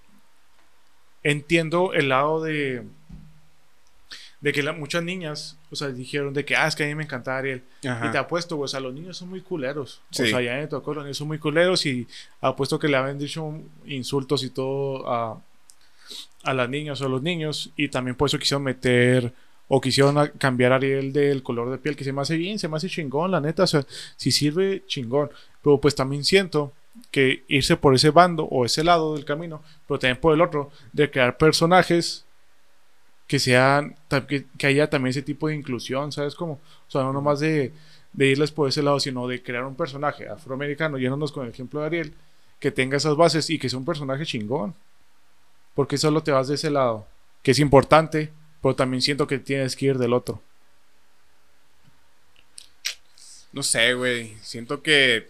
entiendo 1.24 1.94
el 1.94 2.10
lado 2.10 2.42
de 2.42 2.84
de 4.42 4.54
que 4.54 4.64
muchas 4.72 5.04
niñas, 5.04 5.58
o 5.70 5.76
sea, 5.76 5.90
dijeron 5.90 6.34
de 6.34 6.46
que, 6.46 6.56
ah, 6.56 6.68
es 6.68 6.76
que 6.76 6.84
a 6.84 6.88
mí 6.88 6.96
me 6.96 7.04
encanta 7.04 7.38
Ariel. 7.38 7.62
Y 7.82 8.12
te 8.12 8.18
apuesto, 8.18 8.58
o 8.58 8.68
sea, 8.68 8.80
los 8.80 8.94
niños 8.94 9.18
son 9.18 9.30
muy 9.30 9.42
culeros. 9.42 10.02
O 10.12 10.14
sea, 10.14 10.42
ya 10.42 10.56
me 10.56 10.68
tocó, 10.68 10.94
los 10.94 11.04
niños 11.04 11.18
son 11.18 11.28
muy 11.28 11.40
culeros 11.40 11.86
y 11.86 12.08
apuesto 12.40 12.80
que 12.80 12.88
le 12.88 12.98
habían 12.98 13.20
dicho 13.20 13.54
insultos 13.86 14.44
y 14.44 14.50
todo 14.50 15.10
a, 15.12 15.42
a 16.44 16.54
las 16.54 16.70
niñas 16.70 17.02
o 17.02 17.06
a 17.06 17.10
los 17.10 17.22
niños. 17.22 17.72
Y 17.76 17.90
también 17.90 18.16
por 18.16 18.28
eso 18.28 18.40
quisieron 18.40 18.64
meter 18.64 19.34
o 19.68 19.82
quisieron 19.82 20.32
cambiar 20.38 20.72
a 20.72 20.76
Ariel 20.78 21.12
del 21.12 21.44
color 21.44 21.70
de 21.70 21.78
piel, 21.78 21.96
que 21.96 22.06
se 22.06 22.14
me 22.14 22.22
hace 22.22 22.38
bien, 22.38 22.58
se 22.60 22.70
me 22.70 22.78
hace 22.78 22.88
chingón, 22.88 23.32
la 23.32 23.42
neta. 23.42 23.64
O 23.64 23.68
sea, 23.68 23.86
si 24.16 24.32
sirve, 24.32 24.84
chingón. 24.88 25.30
Pero 25.62 25.82
pues 25.82 25.96
también 25.96 26.24
siento 26.24 26.72
que 27.12 27.44
irse 27.50 27.76
por 27.76 27.94
ese 27.94 28.10
bando 28.10 28.46
o 28.46 28.66
ese 28.66 28.84
lado 28.86 29.16
del 29.16 29.26
camino, 29.26 29.62
pero 29.86 30.00
también 30.00 30.18
por 30.18 30.34
el 30.34 30.42
otro, 30.42 30.72
de 30.94 31.12
crear 31.12 31.38
personajes 31.38 32.26
que 33.30 33.38
sean, 33.38 33.96
que, 34.58 34.68
haya 34.68 34.90
también 34.90 35.12
ese 35.12 35.22
tipo 35.22 35.48
de 35.48 35.56
inclusión, 35.56 36.12
¿sabes 36.12 36.34
cómo? 36.34 36.54
O 36.88 36.92
sea, 36.92 37.04
no 37.04 37.14
nomás 37.14 37.40
de, 37.40 37.72
de 38.12 38.26
irles 38.26 38.50
por 38.50 38.68
ese 38.68 38.82
lado, 38.82 39.00
sino 39.00 39.28
de 39.28 39.44
crear 39.44 39.66
un 39.66 39.76
personaje 39.76 40.28
afroamericano, 40.28 40.98
yéndonos 40.98 41.32
con 41.32 41.46
el 41.46 41.52
ejemplo 41.52 41.80
de 41.80 41.86
Ariel, 41.86 42.14
que 42.60 42.72
tenga 42.72 42.98
esas 42.98 43.16
bases 43.16 43.48
y 43.52 43.60
que 43.60 43.70
sea 43.70 43.78
un 43.78 43.86
personaje 43.86 44.26
chingón. 44.26 44.74
Porque 45.76 46.00
solo 46.00 46.24
te 46.24 46.32
vas 46.32 46.48
de 46.48 46.56
ese 46.56 46.72
lado, 46.72 47.06
que 47.44 47.52
es 47.52 47.60
importante, 47.60 48.32
pero 48.64 48.76
también 48.76 49.04
siento 49.04 49.28
que 49.28 49.38
tienes 49.38 49.76
que 49.76 49.86
ir 49.86 50.00
del 50.00 50.14
otro. 50.14 50.42
No 53.52 53.62
sé, 53.62 53.94
güey. 53.94 54.36
Siento 54.42 54.82
que. 54.82 55.30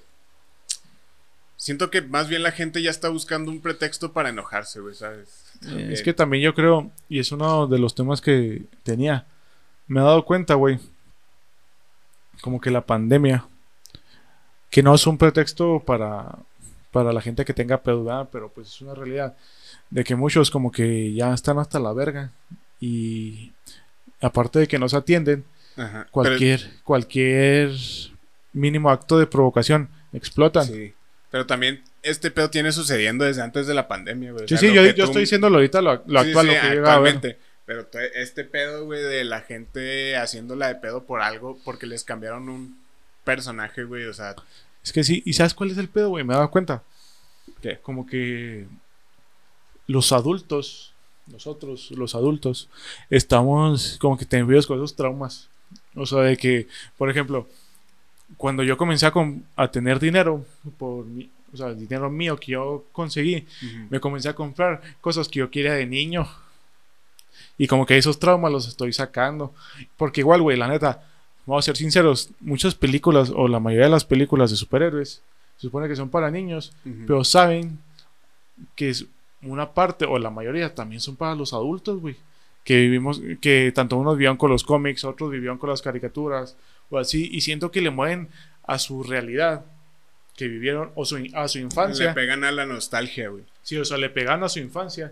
Siento 1.58 1.92
que 1.92 2.02
más 2.02 2.30
bien 2.30 2.44
la 2.44 2.54
gente 2.54 2.82
ya 2.82 2.92
está 2.92 3.10
buscando 3.10 3.52
un 3.52 3.60
pretexto 3.60 4.14
para 4.14 4.30
enojarse, 4.30 4.80
güey, 4.80 4.96
¿sabes? 4.96 5.49
Es 5.62 6.02
que 6.04 6.14
también 6.14 6.44
yo 6.44 6.54
creo, 6.54 6.92
y 7.10 7.20
es 7.20 7.32
uno 7.32 7.68
de 7.68 7.80
los 7.80 7.94
temas 7.94 8.22
que 8.22 8.64
tenía, 8.84 9.26
me 9.88 10.00
he 10.00 10.04
dado 10.04 10.24
cuenta, 10.24 10.54
güey, 10.54 10.80
como 12.42 12.62
que 12.62 12.72
la 12.72 12.86
pandemia, 12.86 13.46
que 14.70 14.84
no 14.84 14.96
es 14.96 15.06
un 15.06 15.18
pretexto 15.18 15.84
para, 15.86 16.40
para 16.92 17.12
la 17.12 17.22
gente 17.22 17.44
que 17.44 17.54
tenga 17.54 17.82
peduda, 17.82 18.30
pero 18.32 18.50
pues 18.50 18.68
es 18.68 18.82
una 18.82 18.96
realidad, 18.96 19.36
de 19.90 20.04
que 20.04 20.16
muchos 20.16 20.50
como 20.50 20.72
que 20.72 21.14
ya 21.14 21.34
están 21.34 21.60
hasta 21.60 21.80
la 21.80 21.92
verga 21.92 22.32
y 22.80 23.52
aparte 24.22 24.60
de 24.60 24.68
que 24.68 24.80
no 24.80 24.88
se 24.88 24.98
atienden, 24.98 25.44
cualquier, 26.12 26.70
cualquier 26.84 27.72
mínimo 28.54 28.90
acto 28.90 29.18
de 29.18 29.28
provocación 29.28 29.90
explotan. 30.14 30.66
Sí, 30.66 30.94
pero 31.32 31.46
también 31.46 31.82
este 32.04 32.32
pedo 32.32 32.50
tiene 32.50 32.72
sucediendo 32.72 33.26
desde 33.26 33.42
antes 33.42 33.68
de 33.68 33.74
la 33.74 33.88
pandemia, 33.88 34.32
güey. 34.32 34.48
Sí, 34.48 34.58
sí, 34.58 34.74
yo, 34.74 34.84
estoy 34.84 35.22
diciéndolo 35.22 35.58
ahorita 35.58 35.82
lo, 35.82 35.92
actual, 35.92 36.48
lo 36.48 36.54
que 36.54 36.58
actualmente. 36.58 37.38
Pero 37.66 37.88
este 38.16 38.46
pedo, 38.46 38.86
güey, 38.86 39.02
de 39.04 39.24
la 39.24 39.42
gente 39.42 40.18
haciéndola 40.18 40.68
de 40.68 40.76
pedo 40.76 41.04
por 41.04 41.22
algo, 41.22 41.60
porque 41.64 41.86
les 41.86 42.04
cambiaron 42.04 42.50
un 42.50 42.80
personaje, 43.24 43.84
güey, 43.84 44.06
o 44.06 44.14
sea. 44.14 44.36
Es 44.84 44.92
que 44.92 45.04
sí, 45.04 45.22
¿y 45.26 45.34
sabes 45.34 45.54
cuál 45.54 45.72
es 45.72 45.78
el 45.78 45.88
pedo, 45.88 46.10
güey? 46.10 46.24
Me 46.24 46.34
he 46.34 46.38
dado 46.38 46.50
cuenta. 46.50 46.84
Que 47.62 47.78
como 47.78 48.08
que 48.08 48.66
los 49.86 50.12
adultos, 50.12 50.94
nosotros, 51.28 51.92
los 51.92 52.16
adultos, 52.16 52.70
estamos 53.10 53.98
como 54.00 54.18
que 54.18 54.26
tenemos 54.26 54.66
con 54.66 54.78
esos 54.78 54.96
traumas. 54.96 55.50
O 55.96 56.06
sea, 56.06 56.20
de 56.22 56.38
que, 56.38 56.68
por 56.98 57.10
ejemplo, 57.10 57.48
cuando 58.38 58.64
yo 58.64 58.78
comencé 58.78 59.06
a, 59.06 59.14
a 59.56 59.72
tener 59.72 60.00
dinero 60.00 60.46
por 60.78 61.06
mi, 61.06 61.30
o 61.54 61.58
sea, 61.58 61.68
el 61.68 61.80
dinero 61.80 62.10
mío 62.10 62.38
que 62.38 62.54
yo 62.54 62.86
conseguí, 62.92 63.46
me 63.90 64.00
comencé 64.00 64.30
a 64.30 64.36
comprar 64.36 64.82
cosas 65.02 65.28
que 65.28 65.40
yo 65.40 65.50
quería 65.50 65.74
de 65.74 65.86
niño. 65.86 66.28
Y 67.58 67.68
como 67.68 67.86
que 67.86 67.98
esos 67.98 68.20
traumas 68.20 68.52
los 68.52 68.68
estoy 68.68 68.94
sacando. 68.94 69.54
Porque 69.98 70.22
igual, 70.22 70.42
güey, 70.42 70.58
la 70.58 70.68
neta, 70.68 71.04
vamos 71.46 71.66
a 71.66 71.68
ser 71.68 71.78
sinceros, 71.78 72.30
muchas 72.40 72.76
películas 72.76 73.32
o 73.36 73.48
la 73.48 73.60
mayoría 73.60 73.86
de 73.86 73.92
las 73.92 74.06
películas 74.06 74.52
de 74.52 74.58
superhéroes 74.58 75.22
se 75.60 75.68
supone 75.68 75.90
que 75.90 75.96
son 75.98 76.10
para 76.10 76.32
niños, 76.32 76.72
pero 77.06 77.26
saben 77.26 77.80
que 78.76 78.90
es 78.90 79.06
una 79.42 79.74
parte 79.74 80.06
o 80.06 80.18
la 80.18 80.30
mayoría 80.30 80.74
también 80.74 81.02
son 81.02 81.18
para 81.18 81.36
los 81.36 81.54
adultos, 81.54 82.00
güey. 82.00 82.16
que 82.64 82.78
vivimos, 82.78 83.22
que 83.42 83.72
tanto 83.74 83.98
unos 83.98 84.18
vivían 84.18 84.38
con 84.38 84.52
los 84.52 84.64
cómics, 84.64 85.04
otros 85.04 85.32
vivían 85.32 85.58
con 85.58 85.70
las 85.70 85.82
caricaturas, 85.82 86.56
o 86.90 86.98
así, 86.98 87.30
y 87.32 87.42
siento 87.42 87.72
que 87.72 87.82
le 87.82 87.90
mueven 87.90 88.30
a 88.64 88.80
su 88.80 89.04
realidad 89.04 89.66
que 90.40 90.48
vivieron, 90.48 90.92
o 90.96 91.04
su, 91.06 91.22
a 91.36 91.48
su 91.50 91.60
infancia. 91.60 92.08
Le 92.08 92.14
pegan 92.14 92.44
a 92.46 92.52
la 92.52 92.66
nostalgia, 92.66 93.28
güey. 93.30 93.44
Sí, 93.62 93.76
o 93.78 93.84
sea, 93.84 93.98
le 93.98 94.10
pegan 94.10 94.42
a 94.44 94.50
su 94.50 94.60
infancia. 94.60 95.12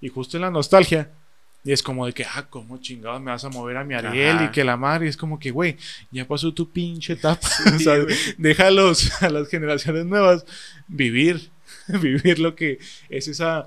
Y 0.00 0.08
justo 0.08 0.36
en 0.36 0.42
la 0.42 0.50
nostalgia. 0.50 1.10
Y 1.64 1.72
es 1.72 1.82
como 1.82 2.06
de 2.06 2.12
que, 2.12 2.24
ah, 2.24 2.46
¿cómo 2.50 2.78
chingados 2.78 3.20
me 3.20 3.30
vas 3.30 3.44
a 3.44 3.48
mover 3.48 3.78
a 3.78 3.84
mi 3.84 3.94
Ariel? 3.94 4.36
Ajá. 4.36 4.44
Y 4.44 4.48
que 4.50 4.62
la 4.64 4.76
madre 4.76 5.08
es 5.08 5.16
como 5.16 5.38
que, 5.40 5.50
güey, 5.50 5.76
ya 6.12 6.26
pasó 6.26 6.52
tu 6.54 6.70
pinche 6.70 7.14
etapa. 7.14 7.48
o 7.66 7.78
Sí, 7.78 7.84
sea, 7.84 7.98
güey. 7.98 8.14
déjalos 8.36 9.10
a 9.22 9.30
las 9.30 9.48
generaciones 9.48 10.04
nuevas 10.06 10.44
vivir, 10.86 11.50
vivir 11.88 12.38
lo 12.38 12.54
que 12.54 12.78
es 13.08 13.26
esa, 13.26 13.66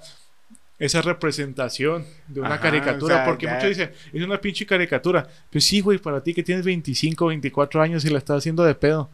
esa 0.79 1.01
representación 1.01 2.05
de 2.27 2.39
una 2.39 2.53
Ajá, 2.55 2.61
caricatura. 2.61 3.15
o 3.15 3.17
sea, 3.17 3.25
porque 3.25 3.45
ya- 3.47 3.55
muchos 3.55 3.69
dicen, 3.69 3.91
es 4.13 4.23
una 4.23 4.39
pinche 4.39 4.65
caricatura. 4.65 5.27
Pues 5.51 5.63
sí, 5.65 5.81
güey, 5.81 5.97
para 5.97 6.21
ti 6.23 6.33
que 6.33 6.43
tienes 6.43 6.63
25, 6.63 7.25
24 7.27 7.81
años 7.81 8.05
y 8.05 8.09
la 8.09 8.19
estás 8.19 8.37
haciendo 8.37 8.63
de 8.63 8.75
pedo. 8.75 9.09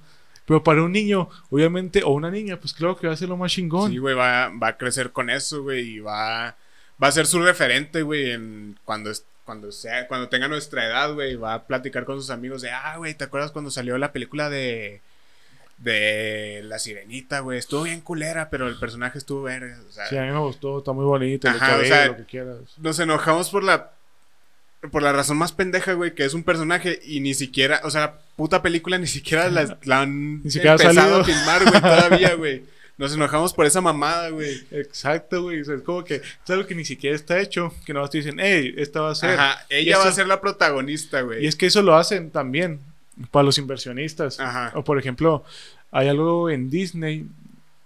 Pero 0.48 0.64
para 0.64 0.82
un 0.82 0.94
niño, 0.94 1.30
obviamente, 1.50 2.04
o 2.04 2.10
una 2.12 2.32
niña, 2.32 2.58
pues 2.58 2.74
claro 2.74 2.96
que 2.98 3.06
va 3.06 3.14
a 3.14 3.18
ser 3.18 3.28
lo 3.30 3.36
más 3.38 3.52
chingón. 3.52 3.92
Sí, 3.92 3.98
güey, 3.98 4.16
va, 4.16 4.50
va 4.50 4.70
a 4.70 4.78
crecer 4.78 5.12
con 5.12 5.30
eso, 5.30 5.62
güey, 5.62 5.82
y 5.96 6.00
va, 6.00 6.56
va 7.04 7.08
a 7.08 7.12
ser 7.12 7.28
su 7.28 7.42
referente, 7.44 8.02
güey, 8.02 8.32
en 8.32 8.80
cuando, 8.86 9.12
cuando, 9.44 9.72
sea, 9.74 10.08
cuando 10.08 10.30
tenga 10.30 10.48
nuestra 10.48 10.86
edad, 10.86 11.14
güey, 11.14 11.36
va 11.36 11.54
a 11.54 11.68
platicar 11.68 12.06
con 12.06 12.20
sus 12.22 12.30
amigos 12.30 12.62
de, 12.62 12.72
ah, 12.72 12.96
güey, 12.98 13.14
¿te 13.14 13.26
acuerdas 13.26 13.52
cuando 13.52 13.70
salió 13.72 13.98
la 13.98 14.14
película 14.14 14.50
de, 14.50 15.02
de 15.78 16.62
La 16.64 16.80
Sirenita, 16.80 17.42
güey? 17.42 17.60
Estuvo 17.60 17.84
bien 17.84 18.00
culera, 18.02 18.50
pero 18.50 18.68
el 18.68 18.80
personaje 18.80 19.18
estuvo 19.18 19.44
verga, 19.44 19.78
o 19.88 19.92
sea, 19.92 20.08
Sí, 20.08 20.18
a 20.18 20.22
mí 20.24 20.32
me 20.32 20.40
gustó, 20.40 20.80
está 20.80 20.94
muy 20.94 21.06
bonito, 21.06 21.50
Ajá, 21.50 21.58
o 21.58 21.60
cabello, 21.60 21.88
sea, 21.94 22.08
lo 22.08 22.18
que 22.18 22.26
quieras. 22.26 22.58
nos 22.78 22.98
enojamos 23.00 23.50
por 23.50 23.64
la 23.64 23.92
por 24.92 25.02
la 25.02 25.12
razón 25.12 25.38
más 25.38 25.52
pendeja, 25.52 25.94
güey, 25.94 26.14
que 26.14 26.26
es 26.26 26.34
un 26.34 26.44
personaje 26.44 27.00
y 27.04 27.20
ni 27.20 27.34
siquiera, 27.34 27.82
o 27.84 27.90
sea, 27.90 28.02
la 28.02 28.20
puta 28.36 28.62
película 28.62 28.98
ni 28.98 29.08
siquiera 29.08 29.50
la, 29.50 29.78
la 29.84 30.02
han 30.02 30.44
Ni 30.44 30.52
siquiera 30.52 30.74
empezado 30.74 31.22
a 31.22 31.24
filmar, 31.24 31.64
güey, 31.64 31.82
todavía, 31.82 32.34
güey. 32.36 32.64
Nos 32.98 33.14
enojamos 33.14 33.54
por 33.54 33.66
esa 33.68 33.80
mamada, 33.80 34.30
güey. 34.30 34.66
Exacto, 34.72 35.44
güey. 35.44 35.62
o 35.62 35.66
sea, 35.66 35.76
es 35.76 35.84
como 35.84 36.04
que 36.04 36.16
es 36.16 36.50
algo 36.50 36.66
que 36.66 36.74
ni 36.74 36.84
siquiera 36.84 37.16
está 37.16 37.40
hecho. 37.40 37.72
Que 37.86 37.94
no 37.94 38.08
te 38.08 38.18
dicen, 38.18 38.38
hey, 38.40 38.74
esta 38.76 39.02
va 39.02 39.12
a 39.12 39.16
ser. 39.16 39.40
Ajá, 39.40 39.66
ella 39.70 40.00
va 40.00 40.08
a 40.08 40.12
ser 40.12 40.28
la 40.28 40.42
protagonista, 40.42 41.22
güey. 41.22 41.44
Y 41.44 41.48
es 41.48 41.56
que 41.56 41.68
eso 41.68 41.84
lo 41.84 41.96
hacen 41.96 42.32
también 42.32 42.80
para 43.30 43.44
los 43.44 43.60
inversionistas. 43.60 44.40
Ajá. 44.40 44.72
O 44.74 44.84
por 44.84 44.98
ejemplo, 44.98 45.44
hay 45.92 46.08
algo 46.08 46.50
en 46.50 46.72
Disney, 46.72 47.28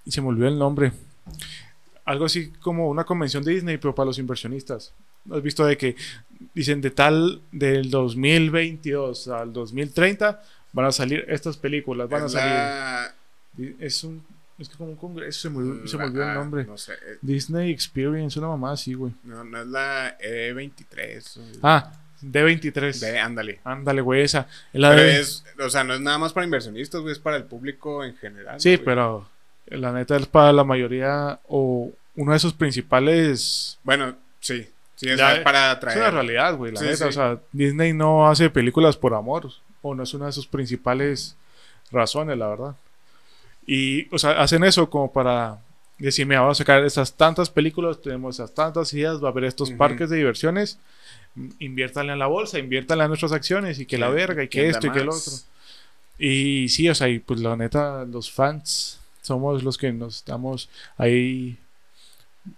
y 0.06 0.12
se 0.12 0.22
me 0.22 0.30
olvidó 0.30 0.48
el 0.48 0.58
nombre. 0.58 0.94
Algo 2.06 2.26
así 2.26 2.52
como 2.62 2.90
una 2.90 3.04
convención 3.04 3.44
de 3.44 3.52
Disney, 3.52 3.78
pero 3.78 3.94
para 3.94 4.08
los 4.08 4.18
inversionistas. 4.18 4.94
¿Has 5.30 5.42
visto 5.42 5.66
de 5.66 5.78
que 5.78 5.96
dicen 6.56 6.82
de 6.82 6.92
tal, 6.92 7.42
del 7.52 7.90
2022 7.92 9.28
al 9.28 9.54
2030 9.54 10.42
van 10.74 10.86
a 10.86 10.92
salir 10.92 11.26
estas 11.28 11.58
películas, 11.58 12.10
van 12.10 12.24
a 12.24 12.30
salir. 12.30 12.54
la- 12.54 13.14
Es 13.80 14.04
un, 14.04 14.24
es 14.58 14.70
que 14.70 14.76
como 14.78 14.92
un 14.92 14.96
congreso, 14.96 15.42
se 15.42 15.50
me, 15.50 15.58
olvidó- 15.58 15.88
se 15.88 15.98
me 15.98 16.06
olvidó 16.06 16.24
el 16.24 16.30
ah, 16.30 16.34
nombre. 16.36 16.64
No 16.66 16.78
sé. 16.78 16.94
eh, 16.94 17.18
Disney 17.22 17.72
Experience, 17.72 18.40
una 18.40 18.48
mamá 18.48 18.72
así, 18.72 18.94
güey. 18.94 19.14
No, 19.24 19.44
no 19.44 19.62
es 19.62 19.68
la 19.68 20.18
E23. 20.20 21.38
o- 21.38 21.60
Ah, 21.62 21.92
D23. 22.22 23.00
de, 23.00 23.20
ándale. 23.20 23.60
Ándale, 23.64 24.02
güey, 24.02 24.22
esa. 24.24 24.48
Es 24.72 24.80
la 24.80 24.90
Pero 24.92 25.02
de- 25.04 25.20
es, 25.20 25.44
o 25.60 25.70
sea, 25.70 25.84
no 25.84 25.94
es 25.94 26.00
nada 26.02 26.18
más 26.18 26.34
para 26.34 26.46
inversionistas, 26.46 27.02
güey, 27.02 27.12
es 27.14 27.20
para 27.20 27.36
el 27.38 27.44
público 27.44 28.04
en 28.04 28.16
general. 28.16 28.60
Sí, 28.62 28.76
güey. 28.76 28.86
pero 28.86 29.28
la 29.68 29.92
neta 29.92 30.16
es 30.18 30.26
para 30.28 30.54
la 30.54 30.64
mayoría 30.64 31.40
o 31.48 31.92
uno 32.16 32.34
de 32.34 32.40
sus 32.40 32.54
principales... 32.54 33.78
Bueno, 33.84 34.16
sí. 34.40 34.68
Sí, 35.02 35.10
es 35.10 35.20
una 35.98 36.12
realidad, 36.12 36.56
güey, 36.58 36.72
la 36.74 36.80
Sí, 36.80 36.86
neta. 36.86 36.98
sí. 36.98 37.04
O 37.06 37.12
sea, 37.12 37.40
Disney 37.52 37.92
no 37.94 38.28
hace 38.28 38.50
películas 38.50 38.96
por 38.98 39.14
amor 39.16 39.50
o 39.82 39.96
no 39.96 40.04
es 40.04 40.14
una 40.14 40.28
de 40.28 40.32
sus 40.32 40.46
principales 40.46 41.36
razones, 41.92 42.38
la 42.38 42.48
verdad. 42.48 42.76
Y, 43.66 44.14
o 44.14 44.20
sea, 44.20 44.42
hacen 44.42 44.64
eso 44.64 44.90
como 44.90 45.12
para 45.12 45.58
decir, 45.98 46.26
mira, 46.28 46.42
vamos 46.42 46.58
a 46.60 46.64
sacar 46.64 46.84
estas 46.84 47.14
tantas 47.14 47.50
películas, 47.50 48.00
tenemos 48.02 48.36
esas 48.36 48.54
tantas 48.54 48.94
ideas, 48.94 49.24
va 49.24 49.30
a 49.30 49.32
haber 49.32 49.46
estos 49.46 49.72
parques 49.72 50.10
de 50.10 50.18
diversiones, 50.18 50.78
inviértanle 51.60 52.14
en 52.14 52.20
la 52.20 52.28
bolsa, 52.28 52.60
inviértanle 52.60 53.04
en 53.06 53.10
nuestras 53.10 53.32
acciones 53.32 53.80
y 53.80 53.86
que 53.86 53.98
la 53.98 54.08
¿Quién- 54.08 54.16
verga 54.18 54.44
y 54.44 54.48
que 54.50 54.70
esto 54.70 54.86
y 54.88 54.92
que 54.92 55.04
lo 55.04 55.16
otro. 55.16 55.34
Y 56.20 56.70
sí, 56.70 56.88
o 56.90 56.94
sea, 56.96 57.08
y 57.10 57.18
pues 57.20 57.40
la 57.40 57.56
neta, 57.56 58.06
los 58.06 58.32
fans 58.32 59.00
somos 59.22 59.64
los 59.64 59.78
que 59.78 59.92
nos 59.92 60.18
estamos 60.18 60.70
ahí 60.98 61.58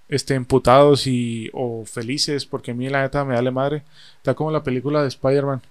este, 0.07 0.35
emputados 0.35 1.07
y 1.07 1.49
o 1.53 1.85
felices, 1.85 2.45
porque 2.45 2.71
a 2.71 2.73
mí 2.73 2.89
la 2.89 3.01
neta 3.01 3.25
me 3.25 3.35
da 3.35 3.51
madre. 3.51 3.83
Está 4.17 4.33
como 4.33 4.51
la 4.51 4.63
película 4.63 5.01
de 5.01 5.07
Spider-Man, 5.07 5.61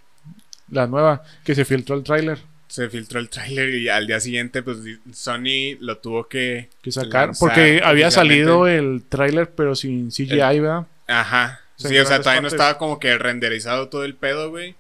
la 0.70 0.86
nueva, 0.86 1.22
que 1.44 1.54
se 1.54 1.64
filtró 1.64 1.96
el 1.96 2.02
tráiler, 2.02 2.38
Se 2.68 2.88
filtró 2.88 3.20
el 3.20 3.28
tráiler 3.28 3.74
y 3.74 3.88
al 3.88 4.06
día 4.06 4.20
siguiente, 4.20 4.62
pues 4.62 4.78
Sony 5.12 5.76
lo 5.80 5.98
tuvo 5.98 6.28
que. 6.28 6.70
que 6.82 6.92
sacar, 6.92 7.28
lanzar 7.28 7.48
porque 7.48 7.80
había 7.84 8.10
salido 8.10 8.66
el 8.66 9.02
tráiler, 9.08 9.50
pero 9.50 9.74
sin 9.74 10.10
CGI, 10.10 10.60
¿verdad? 10.60 10.86
Ajá. 11.06 11.60
Sí, 11.76 11.98
o 11.98 12.06
sea, 12.06 12.20
todavía 12.20 12.42
no 12.42 12.48
estaba 12.48 12.78
como 12.78 12.98
que 12.98 13.18
renderizado 13.18 13.88
todo 13.88 14.04
el 14.04 14.14
pedo, 14.14 14.50
güey. 14.50 14.76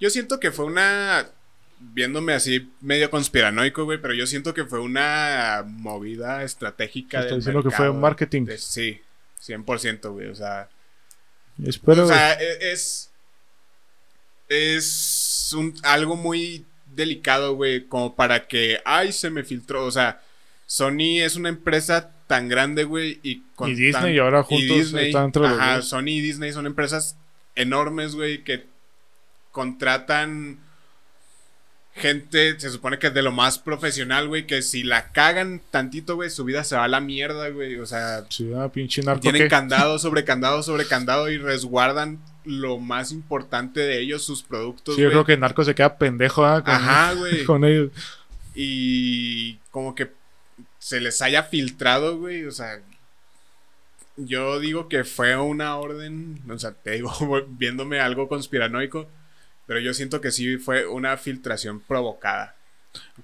Yo 0.00 0.10
siento 0.10 0.40
que 0.40 0.50
fue 0.50 0.64
una. 0.64 1.26
Viéndome 1.82 2.34
así 2.34 2.70
medio 2.82 3.10
conspiranoico, 3.10 3.84
güey, 3.84 3.98
pero 4.00 4.12
yo 4.14 4.26
siento 4.26 4.52
que 4.52 4.64
fue 4.66 4.80
una 4.80 5.64
movida 5.66 6.44
estratégica. 6.44 7.24
Del 7.24 7.36
diciendo 7.36 7.62
que 7.62 7.70
fue 7.70 7.90
marketing. 7.92 8.44
De- 8.44 8.58
sí, 8.58 9.00
100%, 9.42 10.12
güey. 10.12 10.28
O 10.28 10.34
sea, 10.34 10.68
Espero. 11.64 12.04
o 12.04 12.08
sea, 12.08 12.34
e- 12.34 12.72
es. 12.72 13.10
Es 14.48 15.52
un, 15.56 15.74
algo 15.82 16.16
muy 16.16 16.64
delicado, 16.94 17.54
güey, 17.54 17.86
como 17.86 18.14
para 18.16 18.46
que. 18.46 18.80
Ay, 18.84 19.12
se 19.12 19.30
me 19.30 19.44
filtró. 19.44 19.84
O 19.84 19.90
sea, 19.90 20.20
Sony 20.66 21.20
es 21.22 21.36
una 21.36 21.48
empresa 21.48 22.12
tan 22.26 22.48
grande, 22.48 22.84
güey, 22.84 23.18
y 23.22 23.42
con 23.56 23.70
Y 23.70 23.74
Disney, 23.74 23.92
tan- 23.92 24.14
y 24.14 24.18
ahora 24.18 24.40
y 24.40 24.44
juntos 24.44 24.76
Disney, 24.76 25.06
están 25.08 25.26
entre 25.26 25.42
los 25.42 25.52
ajá. 25.52 25.82
Sony 25.82 26.08
y 26.08 26.20
Disney 26.20 26.52
son 26.52 26.66
empresas 26.66 27.16
enormes, 27.56 28.14
güey, 28.14 28.44
que 28.44 28.66
contratan 29.50 30.58
gente, 32.00 32.58
se 32.58 32.70
supone 32.70 32.98
que 32.98 33.06
es 33.08 33.14
de 33.14 33.22
lo 33.22 33.30
más 33.30 33.58
profesional, 33.58 34.26
güey, 34.26 34.46
que 34.46 34.62
si 34.62 34.82
la 34.82 35.12
cagan 35.12 35.60
tantito, 35.70 36.16
güey, 36.16 36.30
su 36.30 36.44
vida 36.44 36.64
se 36.64 36.74
va 36.76 36.84
a 36.84 36.88
la 36.88 37.00
mierda, 37.00 37.48
güey. 37.50 37.76
O 37.76 37.86
sea, 37.86 38.24
Sí, 38.28 38.50
ah, 38.56 38.68
pinche 38.72 39.02
narco 39.02 39.20
tienen 39.20 39.42
que- 39.42 39.48
candado 39.48 39.98
sobre 39.98 40.24
candado 40.24 40.62
sobre 40.64 40.86
candado 40.86 41.30
y 41.30 41.38
resguardan 41.38 42.18
lo 42.44 42.78
más 42.78 43.12
importante 43.12 43.80
de 43.80 44.00
ellos, 44.00 44.24
sus 44.24 44.42
productos, 44.42 44.96
Sí, 44.96 45.02
yo 45.02 45.10
creo 45.10 45.24
que 45.24 45.34
el 45.34 45.40
narco 45.40 45.62
se 45.62 45.74
queda 45.74 45.96
pendejo 45.98 46.44
ah, 46.44 46.64
con, 46.64 46.74
Ajá, 46.74 47.12
güey. 47.14 47.44
con 47.44 47.64
ellos. 47.64 47.90
Y 48.54 49.56
como 49.70 49.94
que 49.94 50.10
se 50.78 51.00
les 51.00 51.22
haya 51.22 51.44
filtrado, 51.44 52.18
güey. 52.18 52.44
O 52.46 52.50
sea, 52.50 52.80
yo 54.16 54.58
digo 54.60 54.88
que 54.88 55.04
fue 55.04 55.36
una 55.36 55.76
orden, 55.76 56.40
o 56.50 56.58
sea, 56.58 56.72
te 56.72 56.92
digo, 56.92 57.12
viéndome 57.48 58.00
algo 58.00 58.28
conspiranoico, 58.28 59.06
pero 59.70 59.78
yo 59.78 59.94
siento 59.94 60.20
que 60.20 60.32
sí 60.32 60.56
fue 60.58 60.84
una 60.84 61.16
filtración 61.16 61.78
provocada. 61.78 62.56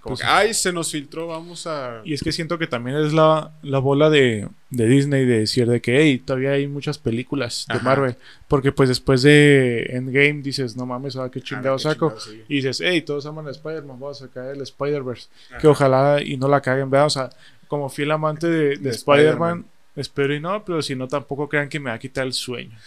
Como 0.00 0.14
Pues 0.14 0.20
que, 0.20 0.26
ay, 0.28 0.54
se 0.54 0.72
nos 0.72 0.92
filtró, 0.92 1.26
vamos 1.26 1.66
a... 1.66 2.02
Y 2.04 2.14
es 2.14 2.22
que 2.22 2.30
siento 2.30 2.56
que 2.56 2.68
también 2.68 2.98
es 2.98 3.12
la, 3.12 3.50
la 3.62 3.80
bola 3.80 4.10
de, 4.10 4.48
de 4.70 4.86
Disney 4.86 5.24
de 5.24 5.40
decir 5.40 5.66
de 5.66 5.80
que, 5.80 6.00
hey, 6.00 6.22
todavía 6.24 6.52
hay 6.52 6.68
muchas 6.68 6.98
películas 6.98 7.66
de 7.68 7.74
Ajá. 7.74 7.82
Marvel. 7.84 8.14
Porque 8.46 8.70
pues 8.70 8.88
después 8.88 9.22
de 9.22 9.86
Endgame 9.90 10.40
dices, 10.42 10.76
no 10.76 10.86
mames, 10.86 11.16
ahora 11.16 11.32
qué 11.32 11.40
Ah, 11.40 11.42
chingado 11.44 11.78
saco. 11.80 12.10
chingado, 12.10 12.20
sí. 12.20 12.44
Y 12.48 12.54
dices, 12.58 12.80
hey, 12.80 13.02
todos 13.02 13.26
aman 13.26 13.48
a 13.48 13.50
Spider-Man, 13.50 13.98
vamos 13.98 14.22
a 14.22 14.26
sacar 14.28 14.54
el 14.54 14.60
Spider-Verse. 14.62 15.26
Que 15.60 15.66
ojalá 15.66 16.22
y 16.22 16.36
no 16.36 16.46
la 16.46 16.60
caguen, 16.60 16.88
¿verdad? 16.88 17.06
O 17.06 17.10
sea, 17.10 17.30
como 17.66 17.88
fiel 17.88 18.12
amante 18.12 18.46
de, 18.46 18.68
de 18.68 18.76
De 18.76 18.90
Spider-Man, 18.90 18.92
Spider-Man. 18.92 19.64
espero 19.96 20.32
y 20.32 20.38
no, 20.38 20.64
pero 20.64 20.80
si 20.80 20.94
no, 20.94 21.08
tampoco 21.08 21.48
crean 21.48 21.68
que 21.68 21.80
me 21.80 21.90
va 21.90 21.96
a 21.96 21.98
quitar 21.98 22.24
el 22.24 22.32
sueño. 22.34 22.78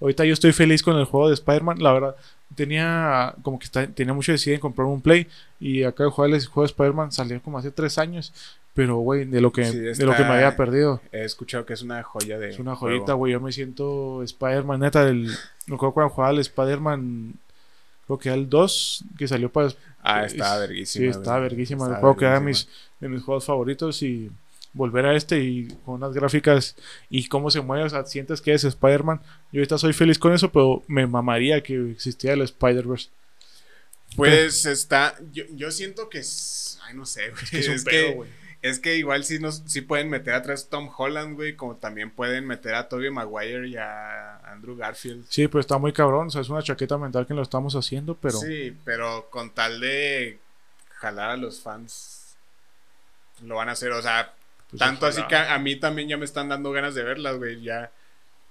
Ahorita 0.00 0.24
yo 0.24 0.32
estoy 0.34 0.52
feliz 0.52 0.82
con 0.82 0.96
el 0.96 1.04
juego 1.04 1.28
de 1.28 1.34
Spider-Man, 1.34 1.78
la 1.82 1.92
verdad. 1.92 2.16
Tenía 2.54 3.34
como 3.42 3.58
que 3.58 3.64
está- 3.64 3.86
tenía 3.86 4.12
mucho 4.14 4.32
decidido 4.32 4.56
en 4.56 4.60
comprar 4.60 4.86
un 4.86 5.00
Play 5.00 5.26
y 5.60 5.82
acá 5.84 6.04
de 6.04 6.10
jugar 6.10 6.30
el 6.30 6.44
juego 6.46 6.62
de 6.62 6.66
Spider-Man 6.72 7.12
salió 7.12 7.40
como 7.42 7.58
hace 7.58 7.70
tres 7.70 7.98
años. 7.98 8.32
Pero, 8.74 8.96
güey, 8.98 9.24
de 9.24 9.40
lo 9.40 9.52
que, 9.52 9.64
Sí, 9.64 9.78
de 9.78 10.04
lo 10.04 10.14
que 10.14 10.22
me 10.22 10.28
había 10.34 10.54
perdido. 10.54 11.00
He 11.10 11.24
escuchado 11.24 11.64
que 11.64 11.72
es 11.72 11.80
una 11.80 12.02
joya 12.02 12.38
de... 12.38 12.50
Es 12.50 12.58
una 12.58 12.76
joyita, 12.76 13.14
güey. 13.14 13.32
Yo 13.32 13.40
me 13.40 13.50
siento 13.50 14.22
Spider-Man, 14.22 14.80
neta. 14.80 15.08
El, 15.08 15.30
me 15.66 15.76
acuerdo 15.76 15.94
cuando 15.94 16.10
jugaba 16.14 16.34
el 16.34 16.40
Spider-Man, 16.40 17.34
creo 18.04 18.18
que 18.18 18.28
era 18.28 18.36
el 18.36 18.50
2, 18.50 19.04
que 19.16 19.26
salió 19.28 19.50
para 19.50 19.70
Ah, 20.02 20.24
Es- 20.26 20.34
estaba 20.34 20.58
verguísima. 20.58 21.02
Sí, 21.04 21.08
estaba 21.18 21.38
verguísima. 21.40 21.84
Estaba 21.84 21.96
Recuerdo 21.96 22.16
que 22.18 22.24
era 22.26 22.34
de 22.34 22.40
mis, 22.44 22.68
de 23.00 23.08
mis 23.08 23.22
juegos 23.22 23.46
favoritos 23.46 24.02
y 24.02 24.30
volver 24.76 25.06
a 25.06 25.16
este 25.16 25.40
y 25.40 25.68
con 25.84 25.94
unas 25.94 26.12
gráficas 26.12 26.76
y 27.10 27.28
cómo 27.28 27.50
se 27.50 27.60
mueve, 27.60 27.84
o 27.84 27.90
sea, 27.90 28.04
sientes 28.04 28.40
que 28.40 28.52
es 28.52 28.64
Spider-Man. 28.64 29.20
Yo 29.52 29.60
ahorita 29.60 29.78
soy 29.78 29.92
feliz 29.92 30.18
con 30.18 30.32
eso, 30.32 30.52
pero 30.52 30.82
me 30.86 31.06
mamaría 31.06 31.62
que 31.62 31.90
existiera 31.90 32.34
el 32.34 32.42
Spider-Verse. 32.42 33.08
Pues 34.16 34.66
está... 34.66 35.16
Yo, 35.32 35.44
yo 35.50 35.70
siento 35.70 36.08
que 36.08 36.18
es... 36.18 36.78
Ay, 36.84 36.94
no 36.94 37.06
sé, 37.06 37.30
güey. 37.30 37.42
Es, 37.52 37.68
un 37.68 37.74
Es 37.74 37.84
pedo, 37.84 37.92
que 37.92 38.14
güey. 38.14 38.30
Es 38.62 38.80
que 38.80 38.96
igual 38.96 39.24
sí, 39.24 39.38
nos, 39.38 39.62
sí 39.66 39.80
pueden 39.80 40.08
meter 40.10 40.34
atrás 40.34 40.64
a 40.64 40.70
Tom 40.70 40.90
Holland, 40.96 41.36
güey, 41.36 41.54
como 41.54 41.76
también 41.76 42.10
pueden 42.10 42.46
meter 42.46 42.74
a 42.74 42.88
Tobey 42.88 43.10
Maguire 43.10 43.68
y 43.68 43.76
a 43.76 44.38
Andrew 44.38 44.76
Garfield. 44.76 45.24
Sí, 45.28 45.46
pues 45.46 45.64
está 45.64 45.78
muy 45.78 45.92
cabrón. 45.92 46.28
O 46.28 46.30
sea, 46.30 46.40
es 46.40 46.48
una 46.48 46.62
chaqueta 46.62 46.98
mental 46.98 47.26
que 47.26 47.34
lo 47.34 47.42
estamos 47.42 47.76
haciendo, 47.76 48.16
pero. 48.16 48.38
Sí, 48.38 48.76
pero 48.84 49.28
con 49.30 49.50
tal 49.50 49.78
de 49.78 50.40
jalar 50.94 51.30
a 51.30 51.36
los 51.36 51.60
fans, 51.60 52.36
lo 53.42 53.56
van 53.56 53.68
a 53.68 53.72
hacer. 53.72 53.92
O 53.92 54.02
sea, 54.02 54.34
pues, 54.70 54.80
tanto 54.80 55.06
ojalá. 55.06 55.20
así 55.20 55.28
que 55.28 55.36
a 55.36 55.58
mí 55.58 55.76
también 55.76 56.08
ya 56.08 56.16
me 56.16 56.24
están 56.24 56.48
dando 56.48 56.72
ganas 56.72 56.94
de 56.94 57.02
verlas, 57.02 57.36
güey. 57.38 57.62
Ya, 57.62 57.90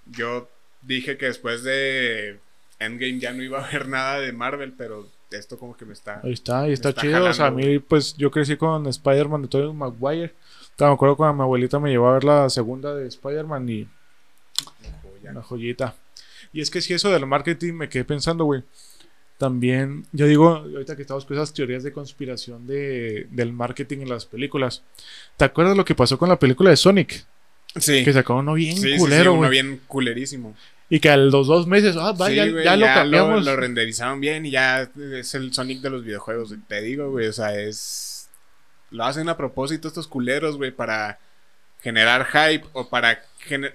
yo 0.06 0.50
dije 0.82 1.18
que 1.18 1.28
después 1.28 1.64
de 1.64 2.40
Endgame 2.80 3.20
ya 3.20 3.34
no 3.34 3.44
iba 3.44 3.66
a 3.66 3.70
ver 3.72 3.88
nada 3.88 4.20
de 4.20 4.32
Marvel, 4.32 4.74
pero 4.78 5.08
esto 5.32 5.58
como 5.58 5.76
que 5.76 5.86
me 5.86 5.94
está... 5.94 6.22
Ahí 6.24 6.34
está, 6.34 6.68
y 6.68 6.74
está, 6.74 6.90
está 6.90 7.02
chido. 7.02 7.26
o 7.26 7.34
sea, 7.34 7.48
a 7.48 7.52
mí, 7.52 7.80
pues 7.80 8.16
yo 8.16 8.32
crecí 8.32 8.56
con 8.56 8.88
Spider-Man 8.88 9.44
de 9.44 9.48
Tobey 9.48 9.74
Maguire. 9.74 10.34
Me 10.80 10.86
acuerdo 10.88 11.16
cuando 11.16 11.36
mi 11.36 11.42
abuelita 11.42 11.80
me 11.80 11.90
llevó 11.90 12.10
a 12.10 12.14
ver 12.14 12.24
la 12.24 12.50
segunda 12.50 12.94
de 12.94 13.08
Spider-Man 13.08 13.70
y 13.70 13.88
una 15.30 15.42
joyita. 15.42 15.96
Y 16.54 16.62
es 16.62 16.70
que 16.70 16.82
si 16.82 16.94
eso 16.94 17.10
del 17.10 17.26
marketing 17.26 17.74
me 17.74 17.90
quedé 17.90 18.06
pensando, 18.06 18.46
güey. 18.46 18.64
También, 19.38 20.06
yo 20.14 20.28
digo, 20.28 20.48
ahorita 20.48 20.96
que 20.96 21.02
estamos 21.02 21.26
con 21.26 21.36
esas 21.36 21.54
teorías 21.54 21.84
de 21.84 21.92
conspiración 21.92 22.66
de, 22.66 23.28
del 23.32 23.52
marketing 23.52 24.00
en 24.00 24.10
las 24.10 24.26
películas. 24.26 24.82
¿Te 25.36 25.44
acuerdas 25.44 25.76
lo 25.76 25.84
que 25.84 25.94
pasó 25.94 26.18
con 26.18 26.30
la 26.30 26.40
película 26.40 26.70
de 26.70 26.78
Sonic? 26.78 27.26
Sí. 27.78 28.06
Que 28.06 28.14
sacó 28.14 28.36
uno 28.36 28.54
bien 28.54 28.78
Sí, 28.78 28.84
sí, 28.84 28.94
sí, 28.94 28.98
culero, 28.98 29.34
uno 29.34 29.50
bien 29.50 29.82
culerísimo. 29.88 30.56
Y 30.90 31.02
que 31.02 31.10
a 31.10 31.18
los 31.18 31.48
dos 31.48 31.68
meses, 31.68 31.98
ah, 31.98 32.14
va, 32.14 32.30
Sí, 32.30 32.36
ya, 32.36 32.46
ya 32.46 32.78
lo 32.78 32.86
cambiamos. 32.86 33.44
Lo, 33.44 33.58
renderizaron 33.58 34.22
bien 34.22 34.46
y 34.46 34.52
ya 34.52 34.90
es 35.12 35.36
el 35.36 35.54
Sonic 35.54 35.82
de 35.82 35.90
los 35.90 36.06
videojuegos. 36.06 36.56
Te 36.68 36.82
digo, 36.82 37.12
güey, 37.12 37.28
o 37.28 37.34
sea, 37.34 37.60
es... 37.60 38.30
Lo 38.92 39.04
hacen 39.04 39.28
a 39.28 39.36
propósito 39.36 39.90
estos 39.90 40.08
culeros, 40.08 40.56
güey, 40.56 40.72
para 40.72 41.20
generar 41.86 42.26
hype 42.26 42.66
o 42.74 42.90
para... 42.90 43.22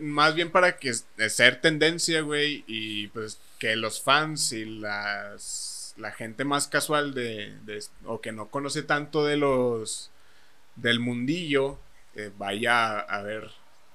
Más 0.01 0.35
bien 0.35 0.51
para 0.51 0.79
que 0.79 0.93
ser 1.29 1.61
tendencia, 1.61 2.23
güey, 2.23 2.65
y 2.67 3.07
pues 3.09 3.39
que 3.61 3.77
los 3.77 4.03
fans 4.03 4.53
y 4.53 4.65
las... 4.65 5.95
La 5.97 6.11
gente 6.11 6.45
más 6.45 6.67
casual 6.67 7.15
de, 7.15 7.55
de- 7.65 7.85
o 8.05 8.21
que 8.21 8.33
no 8.33 8.49
conoce 8.49 8.83
tanto 8.83 9.25
de 9.25 9.37
los... 9.37 10.11
del 10.75 10.99
mundillo, 10.99 11.79
eh, 12.17 12.33
vaya 12.37 12.99
a, 12.99 13.01
a 13.01 13.23
ver 13.23 13.49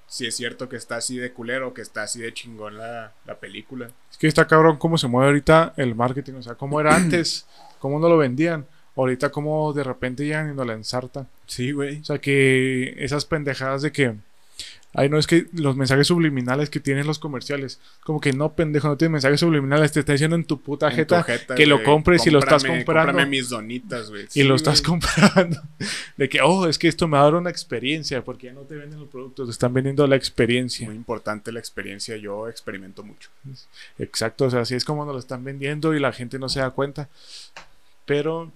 si 0.06 0.26
es 0.26 0.34
cierto 0.34 0.68
que 0.70 0.76
está 0.76 0.96
así 0.96 1.18
de 1.18 1.32
culero, 1.32 1.74
que 1.74 1.82
está 1.82 2.04
así 2.04 2.20
de 2.20 2.32
chingón 2.32 2.78
la, 2.78 3.12
la 3.26 3.34
película. 3.38 3.90
Es 4.10 4.16
que 4.16 4.28
está 4.28 4.46
cabrón 4.46 4.78
cómo 4.78 4.96
se 4.96 5.08
mueve 5.08 5.26
ahorita 5.28 5.74
el 5.76 5.94
marketing. 5.94 6.34
O 6.34 6.42
sea, 6.42 6.54
cómo 6.54 6.80
era 6.80 6.94
antes, 6.96 7.44
cómo 7.80 7.98
no 7.98 8.08
lo 8.08 8.16
vendían. 8.16 8.66
Ahorita 8.96 9.30
cómo 9.30 9.72
de 9.74 9.84
repente 9.84 10.24
llegan 10.24 10.50
y 10.50 10.54
nos 10.54 10.66
la 10.66 10.72
ensartan. 10.72 11.28
Sí, 11.46 11.72
güey. 11.72 12.00
O 12.00 12.04
sea, 12.04 12.18
que 12.18 12.94
esas 12.98 13.26
pendejadas 13.26 13.82
de 13.82 13.92
que... 13.92 14.14
Ay, 14.98 15.10
no, 15.10 15.18
es 15.18 15.26
que 15.26 15.46
los 15.52 15.76
mensajes 15.76 16.06
subliminales 16.06 16.70
que 16.70 16.80
tienen 16.80 17.06
los 17.06 17.18
comerciales. 17.18 17.78
Como 18.02 18.18
que 18.18 18.32
no, 18.32 18.54
pendejo, 18.54 18.88
no 18.88 18.96
tienes 18.96 19.12
mensajes 19.12 19.40
subliminales. 19.40 19.92
Te 19.92 20.00
está 20.00 20.12
diciendo 20.12 20.36
en 20.36 20.44
tu 20.44 20.62
puta 20.62 20.88
En 20.88 21.06
tu 21.06 21.14
jeta 21.16 21.54
que 21.54 21.66
lo 21.66 21.82
compres 21.82 22.26
y 22.26 22.30
lo 22.30 22.38
estás 22.38 22.64
comprando. 22.64 23.12
Cómprame 23.12 23.26
mis 23.26 23.50
donitas, 23.50 24.08
güey. 24.08 24.24
y 24.24 24.28
Sí, 24.28 24.42
lo 24.42 24.54
estás 24.54 24.80
comprando. 24.80 25.60
De 26.16 26.30
que, 26.30 26.40
oh, 26.40 26.66
es 26.66 26.78
que 26.78 26.88
esto 26.88 27.06
me 27.08 27.18
va 27.18 27.20
a 27.20 27.24
dar 27.24 27.34
una 27.34 27.50
experiencia. 27.50 28.24
Porque 28.24 28.46
ya 28.46 28.54
no 28.54 28.62
te 28.62 28.76
venden 28.76 28.98
los 28.98 29.10
productos, 29.10 29.48
te 29.48 29.52
están 29.52 29.74
vendiendo 29.74 30.06
la 30.06 30.16
experiencia. 30.16 30.86
Muy 30.86 30.96
importante 30.96 31.52
la 31.52 31.60
experiencia. 31.60 32.16
Yo 32.16 32.48
experimento 32.48 33.02
mucho. 33.02 33.28
Exacto, 33.98 34.46
o 34.46 34.50
sea, 34.50 34.60
así 34.60 34.76
es 34.76 34.86
como 34.86 35.04
nos 35.04 35.12
lo 35.12 35.20
están 35.20 35.44
vendiendo 35.44 35.94
y 35.94 36.00
la 36.00 36.14
gente 36.14 36.38
no 36.38 36.48
se 36.48 36.60
da 36.60 36.70
cuenta. 36.70 37.10
Pero, 38.06 38.50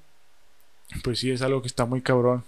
pues 1.02 1.18
sí, 1.18 1.30
es 1.30 1.42
algo 1.42 1.60
que 1.62 1.68
está 1.68 1.84
muy 1.84 2.02
cabrón. 2.02 2.44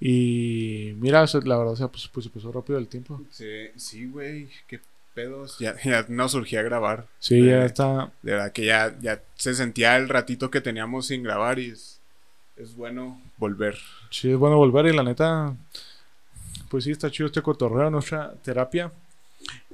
Y 0.00 0.92
mira, 0.96 1.22
o 1.22 1.26
sea, 1.26 1.40
la 1.44 1.56
verdad, 1.56 1.72
o 1.72 1.76
sea, 1.76 1.88
pues, 1.88 2.08
pues 2.08 2.24
se 2.24 2.30
pasó 2.30 2.52
rápido 2.52 2.78
el 2.78 2.88
tiempo. 2.88 3.22
Sí, 3.30 3.68
sí, 3.76 4.06
güey. 4.06 4.48
Qué 4.66 4.80
pedos. 5.14 5.58
Ya, 5.58 5.76
ya 5.84 6.04
no 6.08 6.28
surgía 6.28 6.62
grabar. 6.62 7.06
Sí, 7.18 7.46
ya 7.46 7.64
está. 7.64 8.12
De 8.22 8.32
verdad 8.32 8.52
que 8.52 8.64
ya, 8.66 8.96
ya 9.00 9.22
se 9.36 9.54
sentía 9.54 9.96
el 9.96 10.08
ratito 10.08 10.50
que 10.50 10.60
teníamos 10.60 11.06
sin 11.06 11.22
grabar 11.22 11.58
y 11.58 11.70
es, 11.70 12.00
es 12.56 12.74
bueno 12.74 13.20
volver. 13.38 13.78
Sí, 14.10 14.30
es 14.30 14.36
bueno 14.36 14.56
volver 14.56 14.86
y 14.86 14.92
la 14.92 15.02
neta, 15.02 15.56
pues 16.68 16.84
sí, 16.84 16.90
está 16.90 17.10
chido 17.10 17.26
este 17.26 17.42
cotorreo, 17.42 17.90
nuestra 17.90 18.34
terapia. 18.42 18.92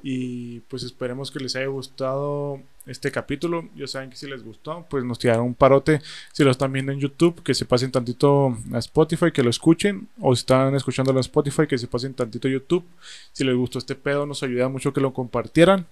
Y 0.03 0.61
pues 0.61 0.83
esperemos 0.83 1.31
que 1.31 1.41
les 1.41 1.57
haya 1.57 1.67
gustado 1.67 2.61
este 2.87 3.11
capítulo. 3.11 3.69
Ya 3.75 3.87
saben 3.87 4.11
que 4.11 4.17
si 4.17 4.27
les 4.27 4.43
gustó, 4.43 4.87
pues 4.89 5.05
nos 5.05 5.19
tiraron 5.19 5.47
un 5.47 5.55
parote. 5.55 6.01
Si 6.33 6.45
lo 6.45 6.51
están 6.51 6.73
viendo 6.73 6.93
en 6.93 7.01
YouTube, 7.01 7.43
que 7.43 7.55
se 7.55 7.65
pasen 7.65 7.93
tantito 7.93 8.57
a 8.73 8.79
Spotify, 8.79 9.31
que 9.33 9.43
lo 9.43 9.51
escuchen. 9.51 10.09
O 10.21 10.35
si 10.35 10.41
están 10.41 10.75
escuchándolo 10.75 11.19
en 11.19 11.23
Spotify, 11.23 11.67
que 11.67 11.79
se 11.79 11.87
pasen 11.87 12.15
tantito 12.15 12.49
a 12.49 12.51
YouTube. 12.51 12.85
Si 13.33 13.45
les 13.45 13.57
gustó 13.57 13.79
este 13.79 13.95
pedo, 13.95 14.27
nos 14.27 14.43
ayuda 14.43 14.69
mucho 14.69 14.93
que 14.93 15.01
lo 15.01 15.13
compartieran. 15.13 15.87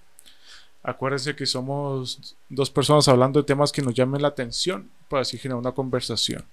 Acuérdense 0.82 1.34
que 1.34 1.46
somos 1.46 2.36
dos 2.48 2.70
personas 2.70 3.08
hablando 3.08 3.40
de 3.40 3.46
temas 3.46 3.72
que 3.72 3.82
nos 3.82 3.94
llamen 3.94 4.22
la 4.22 4.28
atención 4.28 4.90
para 5.08 5.22
así 5.22 5.38
generar 5.38 5.60
una 5.60 5.72
conversación. 5.72 6.44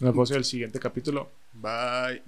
Nos 0.00 0.12
vemos 0.12 0.30
en 0.30 0.36
el 0.38 0.44
siguiente 0.44 0.78
capítulo. 0.78 1.30
Bye. 1.52 2.20